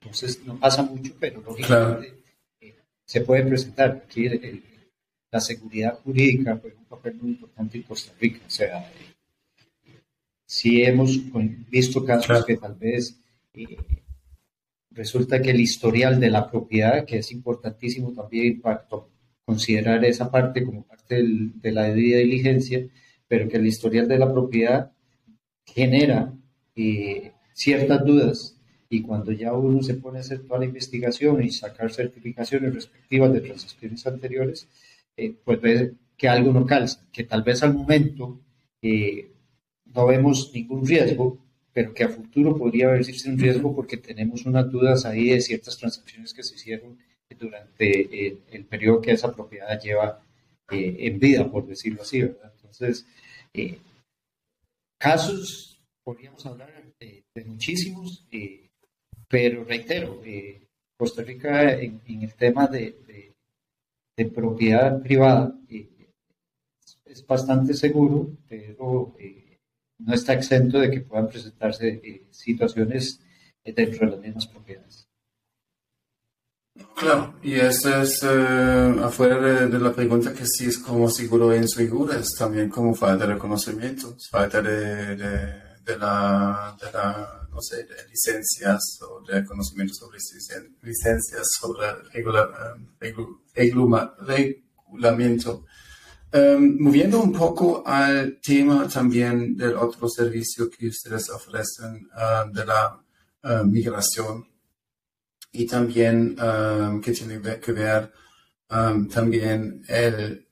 [0.01, 2.14] Entonces no pasa mucho, pero lógicamente
[2.62, 4.05] eh, se puede presentar.
[4.07, 4.27] Aquí
[5.31, 8.40] la seguridad jurídica juega un papel muy importante en Costa Rica.
[8.46, 10.01] O sea, eh,
[10.46, 11.11] sí hemos
[11.68, 13.20] visto casos que tal vez
[13.53, 13.77] eh,
[14.90, 18.87] resulta que el historial de la propiedad, que es importantísimo también para
[19.44, 22.87] considerar esa parte como parte de la debida diligencia,
[23.29, 24.92] pero que el historial de la propiedad
[25.64, 26.33] genera
[27.53, 28.57] ciertas dudas.
[28.88, 33.33] Y cuando ya uno se pone a hacer toda la investigación y sacar certificaciones respectivas
[33.33, 34.68] de transacciones anteriores,
[35.16, 38.40] eh, pues ve que algo no calza, que tal vez al momento
[38.83, 39.31] eh,
[39.87, 41.38] no vemos ningún riesgo,
[41.72, 45.76] pero que a futuro podría haber un riesgo porque tenemos unas dudas ahí de ciertas
[45.78, 46.98] transacciones que se hicieron
[47.38, 50.22] durante eh, el periodo que esa propiedad lleva
[50.72, 52.52] en vida, por decirlo así, ¿verdad?
[52.54, 53.04] Entonces,
[54.98, 58.24] casos, podríamos hablar de muchísimos,
[59.30, 60.61] pero reitero, eh,
[60.98, 63.33] Costa Rica en, el tema de,
[64.35, 65.88] propiedad privada eh,
[67.06, 69.49] es bastante seguro, pero eh,
[70.00, 73.20] no está exento de que puedan presentarse situaciones
[73.64, 75.06] dentro de las mismas propiedades.
[76.96, 82.12] Claro, y eso es afuera de, la pregunta que sí es como seguro e inseguro,
[82.12, 86.76] es también como falta de reconocimiento, falta de, de la,
[87.50, 90.18] no sé, de licencias o de conocimientos sobre
[90.82, 92.76] licencias, sobre regula,
[94.26, 95.64] regulamiento.
[96.33, 102.64] Um, moviendo un poco al tema también del otro servicio que ustedes ofrecen uh, de
[102.64, 103.03] la
[103.43, 104.47] uh, migración
[105.51, 108.12] y también um, que tiene que ver
[108.71, 110.47] um, también el,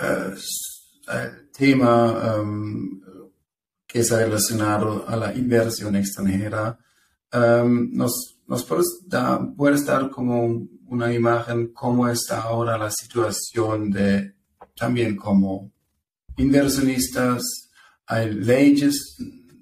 [0.00, 2.42] uh, el tema
[3.86, 6.78] que está relacionado a la inversión extranjera.
[7.30, 14.39] nos, nos puedes, dar, puedes dar como una imagen cómo está ahora la situación de
[14.80, 15.70] también como
[16.38, 17.42] inversionistas,
[18.06, 19.16] hay leyes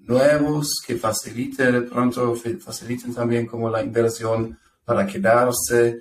[0.05, 6.01] nuevos que faciliten de pronto, faciliten también como la inversión para quedarse.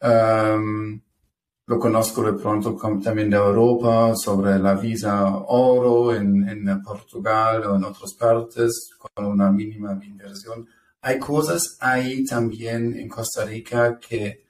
[0.00, 0.98] Um,
[1.66, 7.64] lo conozco de pronto como también de Europa sobre la visa oro en, en Portugal
[7.66, 10.66] o en otras partes con una mínima inversión.
[11.02, 14.43] Hay cosas ahí también en Costa Rica que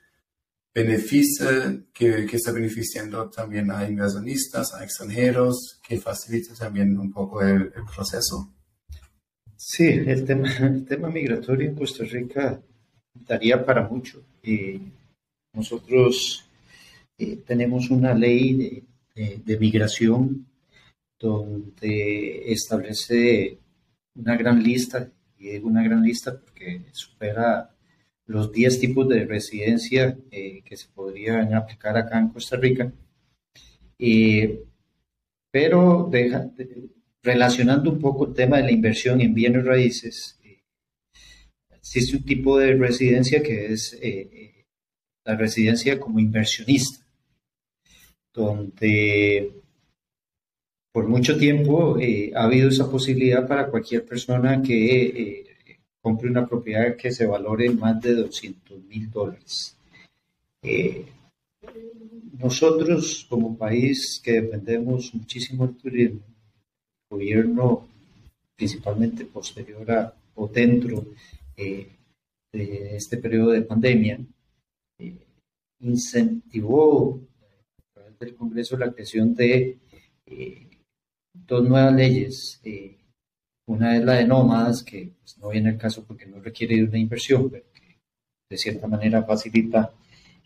[0.74, 7.42] beneficia, que, que, está beneficiando también a inversionistas, a extranjeros, que facilita también un poco
[7.42, 8.52] el, proceso.
[9.56, 12.60] Sí, el tema, el tema migratorio en Costa Rica
[13.14, 14.24] daría para mucho.
[14.42, 14.80] y
[15.52, 16.44] nosotros
[17.16, 18.84] eh, tenemos una ley
[19.14, 20.48] de, de, migración
[21.16, 23.58] donde establece
[24.16, 25.08] una gran lista,
[25.38, 27.73] y digo una gran lista porque supera
[28.26, 32.92] los 10 tipos de residencia eh, que se podrían aplicar acá en Costa Rica.
[35.50, 36.50] pero deja,
[37.22, 40.62] relacionando un poco el tema de la inversión en bienes raíces, eh,
[41.76, 44.66] existe un tipo de residencia que es eh,
[45.24, 47.04] la residencia como inversionista,
[48.34, 49.52] donde
[50.92, 51.96] por mucho tiempo
[52.34, 55.43] ha habido esa posibilidad para cualquier persona que
[56.05, 59.75] compre una propiedad que se valore más de 200 mil dólares.
[60.62, 61.07] Eh,
[62.38, 67.88] nosotros como país que dependemos muchísimo del turismo, el gobierno
[68.55, 71.07] principalmente posterior a o dentro
[71.57, 71.88] eh,
[72.53, 74.21] de este periodo de pandemia,
[74.99, 75.17] eh,
[75.81, 77.19] incentivó
[77.79, 79.79] a través del Congreso la creación de
[81.33, 82.61] dos nuevas leyes
[83.66, 86.85] una es la de nómadas, que pues, no viene el caso porque no requiere de
[86.85, 87.98] una inversión, pero que
[88.50, 89.92] de cierta manera facilita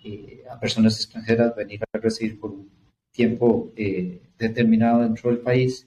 [0.04, 2.70] eh, a personas extranjeras venir a residir por un
[3.12, 5.86] tiempo eh, determinado dentro del país.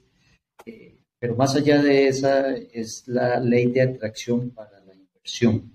[0.66, 5.72] Eh, pero más allá de esa es la ley de atracción para la inversión,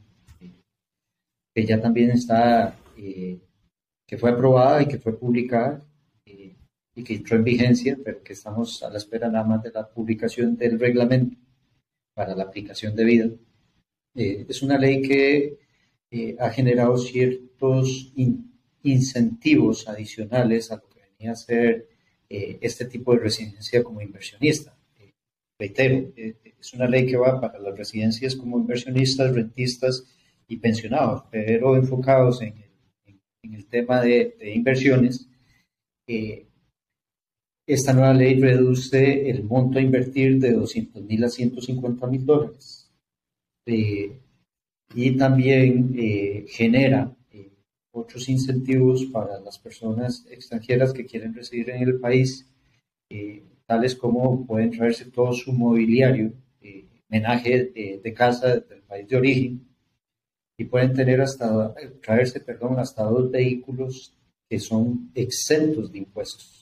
[1.56, 5.84] que ya también está, que fue aprobada y que fue publicada
[6.26, 9.88] y que entró en vigencia, pero que estamos a la espera nada más de la
[9.88, 11.38] publicación del reglamento
[12.18, 13.30] para la aplicación de vida.
[14.16, 15.60] Eh, es una ley que
[16.10, 18.12] eh, ha generado ciertos
[18.82, 21.88] incentivos adicionales a lo que venía a ser
[22.28, 24.76] eh, este tipo de residencia como inversionista.
[25.60, 30.04] reitero, es una ley que va para las residencias como inversionistas, rentistas
[30.48, 32.56] y pensionados, pero enfocados en
[33.44, 35.30] el, tema de, de inversiones.
[37.68, 42.90] Esta nueva ley reduce el monto a invertir de 200 mil a 150 mil dólares.
[43.66, 44.18] Eh,
[44.96, 47.52] y también eh, genera eh,
[47.92, 52.48] otros incentivos para las personas extranjeras que quieren residir en el país,
[53.66, 56.32] tales como pueden traerse todo su mobiliario,
[57.10, 59.68] menaje de casa del país de origen,
[60.58, 64.14] y pueden tener hasta, traerse, perdón, hasta dos vehículos
[64.50, 66.57] que son exentos de impuestos.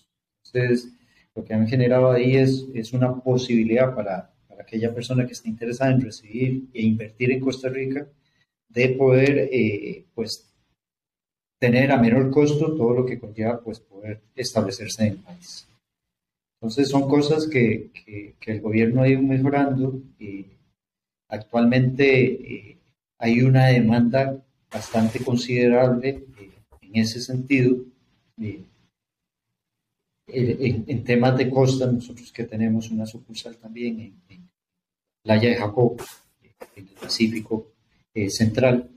[0.45, 0.91] Entonces,
[1.35, 5.49] lo que han generado ahí es, es una posibilidad para, para, aquella persona que esté
[5.49, 8.07] interesada en residir e invertir en Costa Rica
[8.69, 10.49] de poder eh, pues
[11.59, 15.67] tener a menor costo todo lo que conlleva pues poder establecerse en el país.
[16.59, 17.89] Entonces son cosas que,
[18.39, 20.45] que, el gobierno ha ido mejorando y
[21.29, 22.77] actualmente eh,
[23.19, 27.77] hay una demanda bastante considerable eh, en ese sentido
[30.27, 34.49] en, temas de costa, nosotros que tenemos una sucursal también en, en
[35.23, 36.01] Playa de Jacob,
[36.75, 37.71] en el Pacífico
[38.13, 38.89] eh, Central,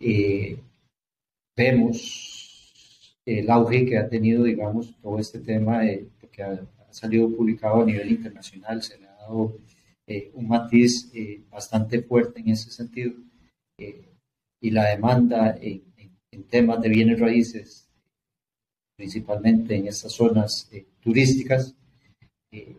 [0.00, 0.58] eh,
[1.56, 7.82] vemos el auge que ha tenido, digamos, todo este tema, eh, porque ha, salido publicado
[7.82, 9.58] a nivel internacional, se le ha dado
[10.32, 11.12] un matiz
[11.50, 13.12] bastante fuerte en ese sentido,
[13.78, 15.84] y la demanda en,
[16.32, 17.87] en temas de bienes raíces
[18.98, 21.72] principalmente en estas zonas eh, turísticas,
[22.50, 22.76] eh,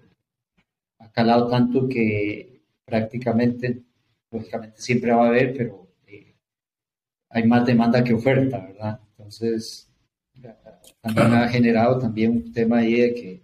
[0.99, 3.83] ha calado tanto que prácticamente,
[4.29, 6.35] lógicamente siempre va a haber, pero eh,
[7.29, 8.99] hay más demanda que oferta, ¿verdad?
[9.11, 9.89] Entonces,
[10.99, 13.43] también ha generado también un tema ahí de que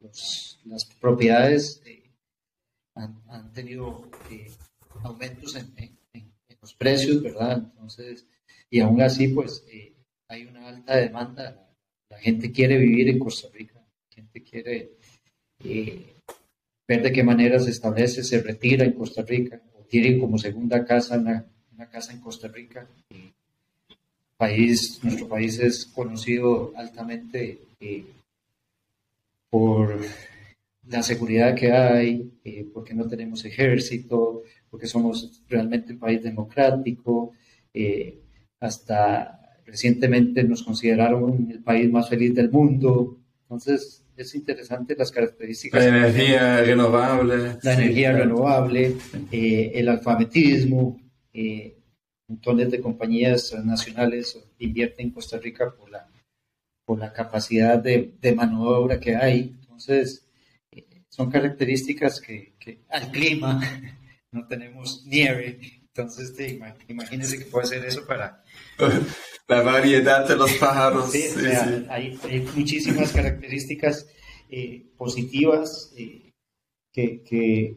[0.00, 1.82] las propiedades
[2.94, 4.10] han, tenido
[5.02, 5.98] aumentos en,
[6.60, 7.58] los precios, ¿verdad?
[7.58, 8.26] Entonces,
[8.68, 9.64] y aún así, pues
[10.28, 11.63] hay una alta demanda.
[12.14, 14.92] La, gente quiere vivir en Costa Rica, la gente quiere
[16.86, 20.84] ver de qué manera se establece, se retira en Costa Rica, o tiene como segunda
[20.84, 21.44] casa una,
[21.90, 22.86] casa en Costa Rica.
[24.36, 28.04] país, nuestro país es conocido altamente eh,
[29.50, 30.00] por
[30.88, 37.32] la seguridad que hay, eh, porque no tenemos ejército, porque somos realmente un país democrático.
[37.72, 38.20] Eh,
[38.60, 43.18] hasta recientemente nos consideraron el país más feliz del mundo.
[43.42, 45.82] Entonces, es interesante las características.
[45.82, 47.56] La energía renovable.
[47.62, 48.96] La energía renovable,
[49.32, 51.00] eh, el alfabetismo.
[51.32, 51.76] Eh,
[52.28, 56.08] montones de compañías nacionales invierten en Costa Rica por la,
[56.84, 59.56] por la capacidad de, de mano de obra que hay.
[59.60, 60.26] Entonces,
[60.70, 63.60] eh, son características que, que, al clima,
[64.32, 65.83] no tenemos nieve.
[65.96, 66.34] Entonces,
[66.88, 68.42] imagínense que puede ser eso para,
[69.48, 71.12] la variedad de los pájaros.
[71.12, 71.22] Sí,
[71.88, 72.18] Hay,
[72.56, 74.08] muchísimas características
[74.50, 76.32] eh, positivas eh,
[76.92, 77.22] que,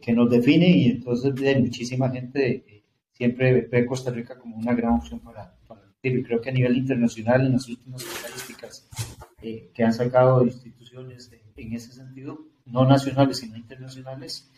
[0.02, 4.74] que, nos definen y entonces hay muchísima gente eh, siempre ve Costa Rica como una
[4.74, 8.88] gran opción para, para Y creo que a nivel internacional, en las últimas estadísticas
[9.40, 14.50] que han sacado instituciones en ese sentido, no nacionales sino internacionales,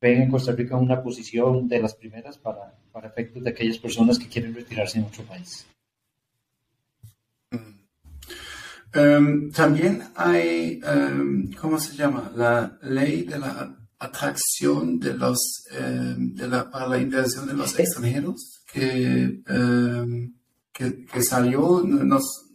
[0.00, 4.18] ven en Costa Rica una posición de las primeras para, para efectos de aquellas personas
[4.18, 5.66] que quieren retirarse en otro país.
[8.92, 12.32] Um, también hay, um, ¿cómo se llama?
[12.34, 15.38] La ley de la atracción de los,
[15.78, 19.42] um, de la, para la inversión de los extranjeros que,
[20.72, 21.82] que, que, salió.
[21.82, 22.50] Nos,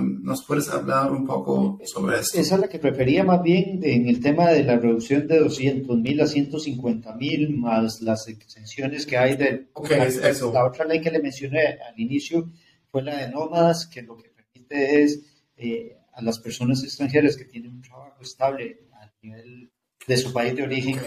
[0.00, 2.38] ¿Nos puedes hablar un poco sobre eso?
[2.38, 5.98] Esa es la que prefería más bien en el tema de la reducción de 200
[5.98, 10.52] mil a 150 mil, más las exenciones que hay de okay, la, eso.
[10.52, 12.50] la otra ley que le mencioné al inicio
[12.90, 15.20] fue la de nómadas, que lo que permite es
[15.56, 19.70] eh, a las personas extranjeras que tienen un trabajo estable a nivel
[20.06, 20.98] de su país de origen.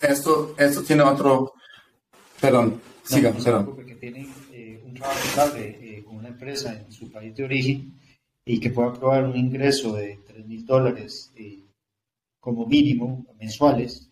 [0.00, 1.54] Esto, esto tiene otro...
[2.40, 5.78] Perdón, sigamos, Que tienen eh, un trabajo estable
[6.32, 7.94] empresa en su país de origen
[8.44, 11.32] y que pueda probar un ingreso de 3 mil dólares
[12.40, 14.10] como mínimo mensuales,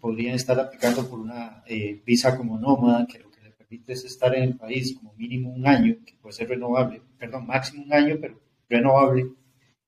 [0.00, 1.62] podrían estar aplicando por una
[2.04, 5.52] visa como nómada, que lo que le permite es estar en el país como mínimo
[5.52, 9.26] un año, que puede ser renovable, perdón, máximo un año, pero renovable,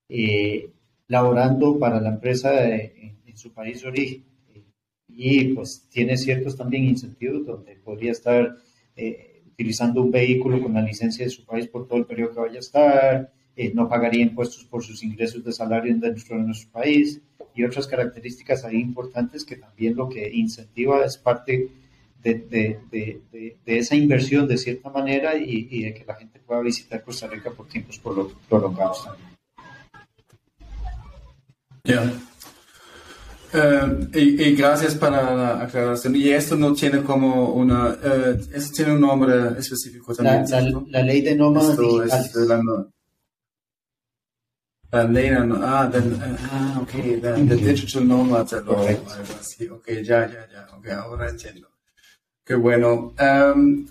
[0.09, 0.71] eh,
[1.07, 4.25] laborando para la empresa en, su país de origen.
[5.07, 8.57] y pues tiene ciertos también incentivos donde podría estar
[8.97, 9.28] eh,
[9.59, 12.55] utilizando un vehículo con la licencia de su país por todo el periodo que vaya
[12.55, 17.19] a estar, eh, no pagaría impuestos por sus ingresos de salario dentro de nuestro país
[17.53, 21.67] y otras características ahí importantes que también lo que incentiva es parte
[22.23, 22.79] de,
[23.65, 27.67] esa inversión de cierta manera y, de que la gente pueda visitar Costa Rica por
[27.67, 27.99] tiempos
[28.47, 29.29] prolongados también.
[31.83, 32.28] Ya.
[33.51, 36.15] Eh, y, gracias para la aclaración.
[36.15, 40.45] Y esto no tiene como una, uh, esto tiene un nombre específico también.
[40.49, 42.35] La, la, ley de nómadas digitales.
[44.91, 45.91] la, ley de ah,
[46.51, 46.91] ah, ok,
[47.21, 51.69] the, digital nomad Ok, ya, ya, ya, ok, ahora entiendo.
[52.45, 53.13] Qué bueno.
[53.19, 53.87] Um,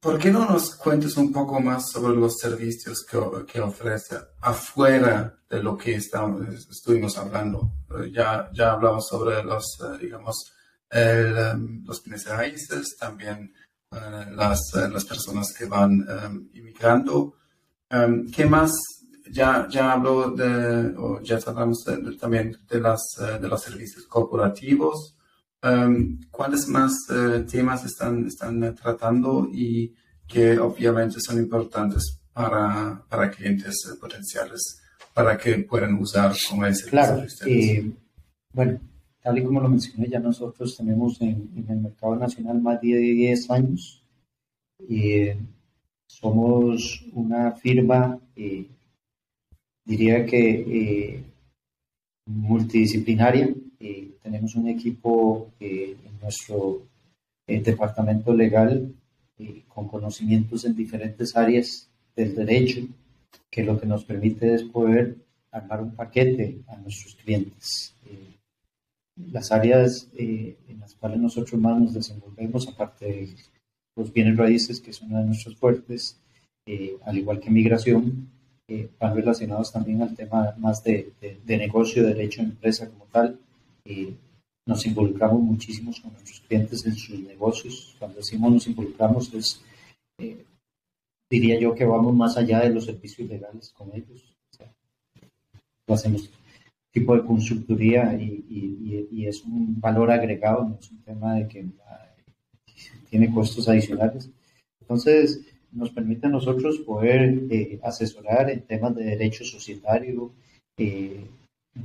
[0.00, 3.18] ¿Por qué no nos cuentes un poco más sobre los servicios que,
[3.50, 7.72] que ofrece afuera de lo que estamos, estuvimos hablando?
[7.90, 10.52] Eh, ya, ya hablamos sobre los, eh, digamos,
[10.88, 13.52] el, em, los bienes raíces, también
[13.90, 17.34] eh, las, las personas que van um, inmigrando.
[17.90, 18.72] Um, ¿Qué más?
[19.32, 21.84] Ya, ya hablo de, o ya hablamos
[22.20, 25.17] también de, las, de los servicios corporativos.
[25.60, 29.92] Um, ¿Cuáles más uh, temas están, están tratando y
[30.26, 34.80] que obviamente son importantes para, para clientes uh, potenciales,
[35.12, 37.90] para que puedan usar como ese Claro, eh,
[38.52, 38.78] bueno,
[39.20, 42.96] tal y como lo mencioné, ya nosotros tenemos en, en el mercado nacional más de
[42.96, 44.00] 10 años.
[44.88, 45.38] Y eh,
[46.06, 48.68] somos una firma, eh,
[49.84, 51.24] diría que
[52.26, 56.82] multidisciplinaria, tenemos un equipo eh, en nuestro
[57.46, 58.92] eh, departamento legal
[59.38, 62.80] eh, con conocimientos en diferentes áreas del derecho,
[63.50, 65.16] que lo que nos permite es poder
[65.52, 67.94] armar un paquete a nuestros clientes.
[69.32, 73.28] las áreas en las cuales nosotros más nos desenvolvemos, aparte de
[73.96, 76.16] los bienes raíces, que son una de nuestros fuertes,
[77.04, 78.28] al igual que migración,
[79.00, 81.12] van relacionados también al tema más de,
[81.44, 83.38] de, negocio, de derecho de empresa como tal.
[84.66, 87.96] Nos involucramos muchísimo con nuestros clientes en sus negocios.
[87.98, 89.62] Cuando decimos nos involucramos es
[91.30, 94.34] diría yo que vamos más allá de los servicios legales con ellos.
[95.86, 96.30] lo hacemos
[96.92, 101.66] tipo de consultoría y, es un valor agregado, no es un tema de que
[103.10, 104.30] tiene costos adicionales.
[104.80, 110.32] Entonces, nos permite a nosotros poder eh, asesorar en temas de derecho societario,
[110.78, 111.26] eh,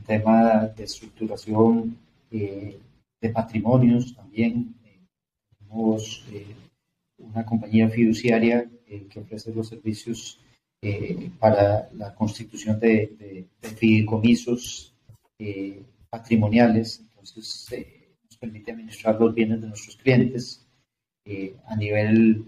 [0.06, 1.98] temas de estructuración
[2.32, 2.80] eh,
[3.22, 4.76] de patrimonios también.
[5.60, 6.24] tenemos
[7.18, 10.40] una compañía fiduciaria eh, que ofrece los servicios
[10.82, 14.94] eh, para la constitución de, fideicomisos
[15.40, 17.02] eh, patrimoniales.
[17.10, 17.68] Entonces,
[18.24, 20.60] nos permite administrar los bienes de nuestros clientes.
[21.66, 22.46] a nivel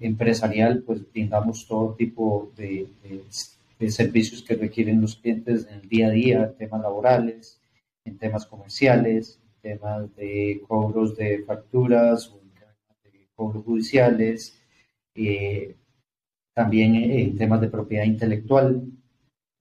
[0.00, 2.88] empresarial, pues brindamos todo tipo de,
[3.90, 7.60] servicios que requieren los clientes en el día a día, temas laborales,
[8.04, 12.40] en temas comerciales, temas de cobros de facturas o
[13.04, 14.58] de cobros judiciales,
[15.14, 15.76] eh,
[16.54, 18.82] también en temas de propiedad intelectual,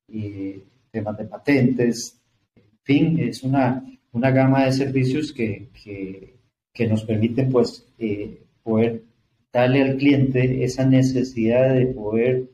[0.07, 2.19] eh, temas de patentes,
[2.55, 9.03] en fin, es una, una gama de servicios que, que, nos permiten pues eh, poder
[9.51, 12.49] darle al cliente esa necesidad de poder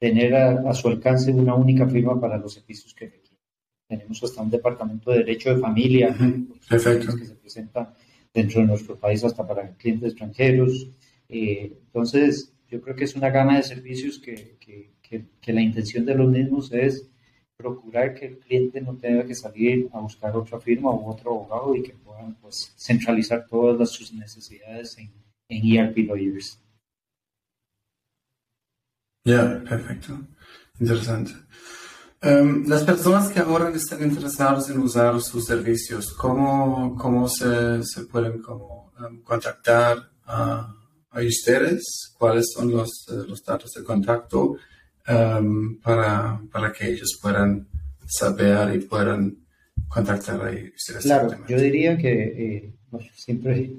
[0.00, 3.36] tener a, su alcance una única firma para los servicios que requiere.
[3.86, 6.16] Tenemos hasta un departamento de derecho de familia,
[6.68, 7.94] que se presenta
[8.32, 10.88] dentro de nuestro país hasta para clientes extranjeros.
[11.28, 14.90] Eh, entonces, yo creo que es una gama de servicios que, que,
[15.40, 17.06] que, la intención de los mismos es
[17.56, 21.76] procurar que el cliente no tenga que salir a buscar otra firma u otro abogado
[21.76, 25.10] y que puedan pues, centralizar todas sus necesidades en,
[25.48, 26.58] en ERP Lawyers.
[29.24, 30.18] Ya, perfecto.
[30.78, 31.32] Interesante.
[32.22, 38.04] Um, las personas que ahora están interesadas en usar sus servicios, ¿cómo, cómo se, se
[38.04, 40.74] pueden como, um, contactar a
[41.10, 44.56] a ustedes cuáles son los, eh, los datos de contacto
[45.08, 47.68] um, para, para, que ellos puedan
[48.06, 49.36] saber y puedan
[49.88, 51.02] contactar a ustedes.
[51.02, 52.74] Claro, yo diría que eh,
[53.14, 53.72] siempre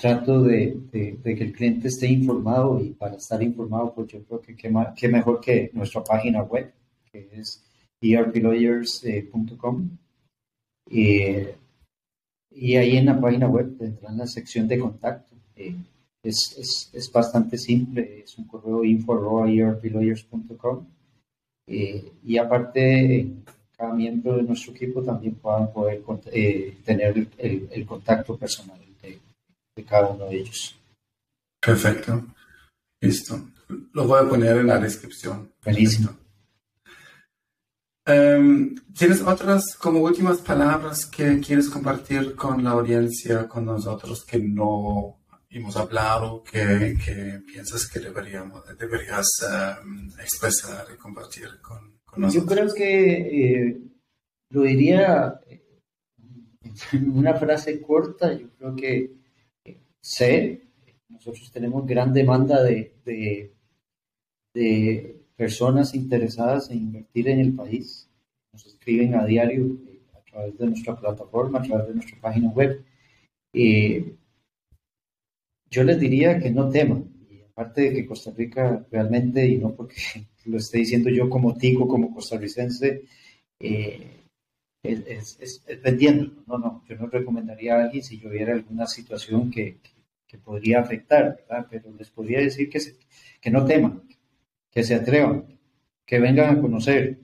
[0.00, 4.56] trato de, que el cliente esté informado y para estar informado, pues yo creo que
[4.56, 6.72] qué, mejor que nuestra página web,
[7.12, 7.62] que es
[8.00, 9.90] erplawyers.com.
[10.90, 11.54] Eh,
[12.52, 15.36] y ahí en la página web tendrán la sección de contacto.
[16.22, 20.86] Es, es, es, bastante simple, es un correo info.erplawyers.com
[21.66, 23.26] eh, y aparte
[23.76, 25.70] cada miembro de nuestro equipo también puedan
[26.32, 28.78] eh, tener el, contacto personal
[29.76, 30.76] de, cada uno de ellos.
[31.60, 32.26] Perfecto,
[33.00, 33.50] listo.
[33.92, 35.52] Lo voy a poner en la descripción.
[35.64, 36.10] Buenísimo.
[38.06, 44.38] Um, ¿Tienes otras como últimas palabras que quieres compartir con la audiencia, con nosotros que
[44.38, 49.26] no hemos hablado que, que piensas que deberíamos, deberías
[49.84, 52.34] um, expresar y compartir con, nosotros?
[52.34, 53.80] Yo creo que eh,
[54.50, 55.40] lo diría
[56.92, 58.32] en una frase corta.
[58.32, 59.19] Yo creo que
[60.02, 60.62] sé,
[61.08, 63.52] nosotros tenemos gran demanda de, de,
[64.54, 68.08] de, personas interesadas en invertir en el país.
[68.52, 72.50] Nos escriben a diario eh, a través de nuestra plataforma, a través de nuestra página
[72.50, 72.84] web.
[73.54, 74.16] Eh,
[75.70, 77.04] yo les diría que no teman.
[77.30, 79.96] Y aparte de que Costa Rica realmente, y no porque
[80.44, 83.04] lo esté diciendo yo como tico, como costarricense,
[83.60, 84.19] eh,
[84.82, 86.32] es, es, vendiendo.
[86.46, 89.78] No, no, yo no recomendaría a alguien si yo viera alguna situación que,
[90.26, 91.66] que, podría afectar, ¿verdad?
[91.70, 92.80] Pero les podría decir que,
[93.40, 94.02] que no teman,
[94.70, 95.58] que se atrevan,
[96.06, 97.18] que vengan a conocer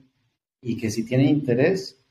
[0.61, 2.03] y que si tienen interés,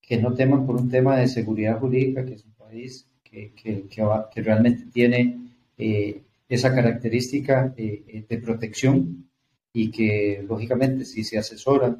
[0.00, 3.86] que no teman por un tema de seguridad jurídica, que es un país que, que,
[3.88, 5.38] que realmente tiene
[5.78, 9.30] eh, esa característica eh, eh, de protección
[9.72, 11.96] y que lógicamente si se asesora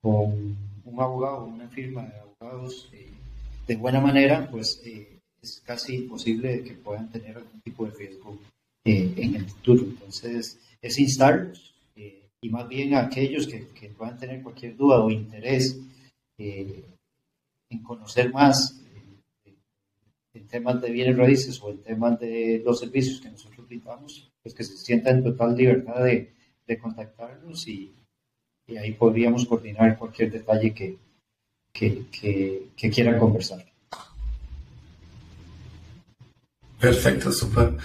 [0.00, 0.65] con
[0.96, 2.90] un abogado o una firma de abogados
[3.66, 4.80] de buena manera, pues
[5.42, 8.38] es casi imposible que puedan tener algún tipo de riesgo
[8.84, 9.82] en el futuro.
[9.84, 11.74] Entonces, es instarlos
[12.40, 15.78] y más bien a aquellos que, que, puedan tener cualquier duda o interés
[16.38, 18.80] en conocer más
[20.34, 24.54] en temas de bienes raíces o en temas de los servicios que nosotros brindamos, pues
[24.54, 26.30] que se sientan en total libertad de,
[26.66, 27.90] de contactarnos y,
[28.66, 30.98] y, ahí podríamos coordinar cualquier detalle que,
[31.72, 33.64] que, que, quieran conversar.
[36.80, 37.76] Perfecto, super.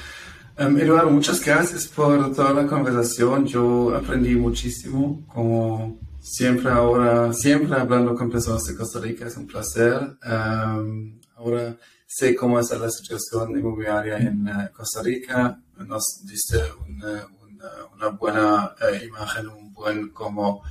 [0.60, 3.46] Um, Eduardo, muchas gracias por toda la conversación.
[3.46, 9.48] Yo aprendí muchísimo, como siempre ahora, siempre hablando con personas de Costa Rica, es un
[9.48, 10.18] placer.
[10.26, 11.76] Um, ahora
[12.06, 15.60] sé cómo es la situación inmobiliaria en uh, Costa Rica.
[15.78, 16.58] Nos diste
[16.88, 19.71] una, una, una buena uh, imagen, un
[20.14, 20.64] como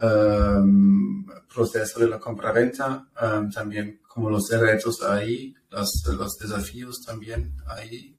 [0.00, 3.08] um, proceso de la compra-venta,
[3.52, 8.16] también como los retos ahí, los, los desafíos también ahí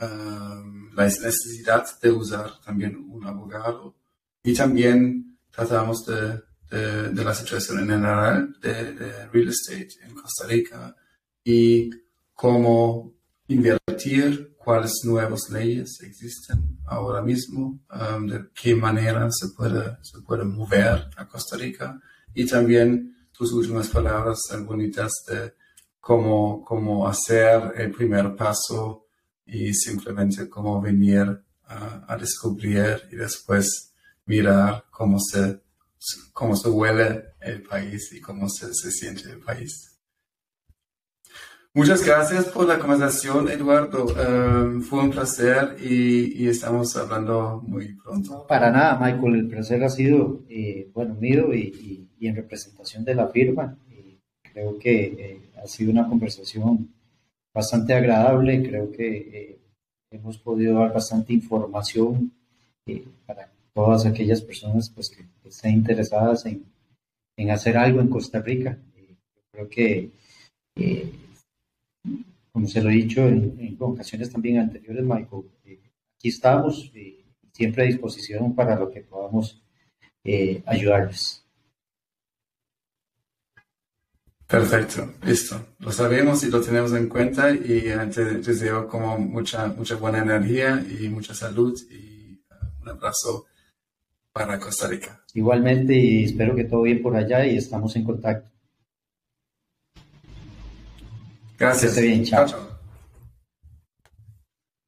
[0.00, 3.96] la necesidad de usar también un abogado.
[4.42, 10.94] Y también tratamos de, de, la situación en general de, real estate en Costa Rica
[11.44, 11.90] y
[12.34, 13.14] cómo
[13.48, 17.80] invertir, cuáles nuevas leyes existen ahora mismo,
[18.26, 21.98] de qué manera se puede, se puede mover a Costa Rica
[22.34, 25.54] y también tus últimas palabras tan bonitas de
[25.98, 29.06] cómo, cómo hacer el primer paso
[29.46, 33.94] y simplemente como venir a, descubrir y después
[34.26, 35.62] mirar cómo se,
[36.34, 39.87] cómo se huele el país y cómo se, se siente el país.
[41.78, 44.06] Muchas gracias por la conversación, Eduardo.
[44.06, 48.44] Um, fue un placer y, estamos hablando muy pronto.
[48.48, 49.36] para nada, Michael.
[49.36, 53.78] El placer ha sido, eh, bueno, mío y, y, en representación de la firma.
[54.42, 56.92] creo que eh, ha sido una conversación
[57.54, 58.68] bastante agradable.
[58.68, 59.58] Creo que eh,
[60.10, 62.32] hemos podido dar bastante información
[62.86, 66.64] eh, para todas aquellas personas pues, que, estén interesadas en,
[67.36, 68.76] en, hacer algo en Costa Rica.
[69.52, 70.10] Creo que,
[72.52, 75.44] como se lo he dicho en, ocasiones también anteriores, Michael,
[76.16, 76.92] aquí estamos
[77.52, 79.62] siempre a disposición para lo que podamos
[80.66, 81.48] ayudarles.
[84.48, 85.74] Perfecto, listo.
[85.78, 87.82] Lo sabemos y lo tenemos en cuenta y
[88.14, 93.44] te deseo como mucha, mucha buena energía y mucha salud y uh, un abrazo
[94.32, 95.22] para Costa Rica.
[95.34, 98.48] Igualmente y espero que todo bien por allá y estamos en contacto.
[101.58, 101.96] Gracias.
[102.00, 102.46] bien, chao.
[102.46, 102.77] chao.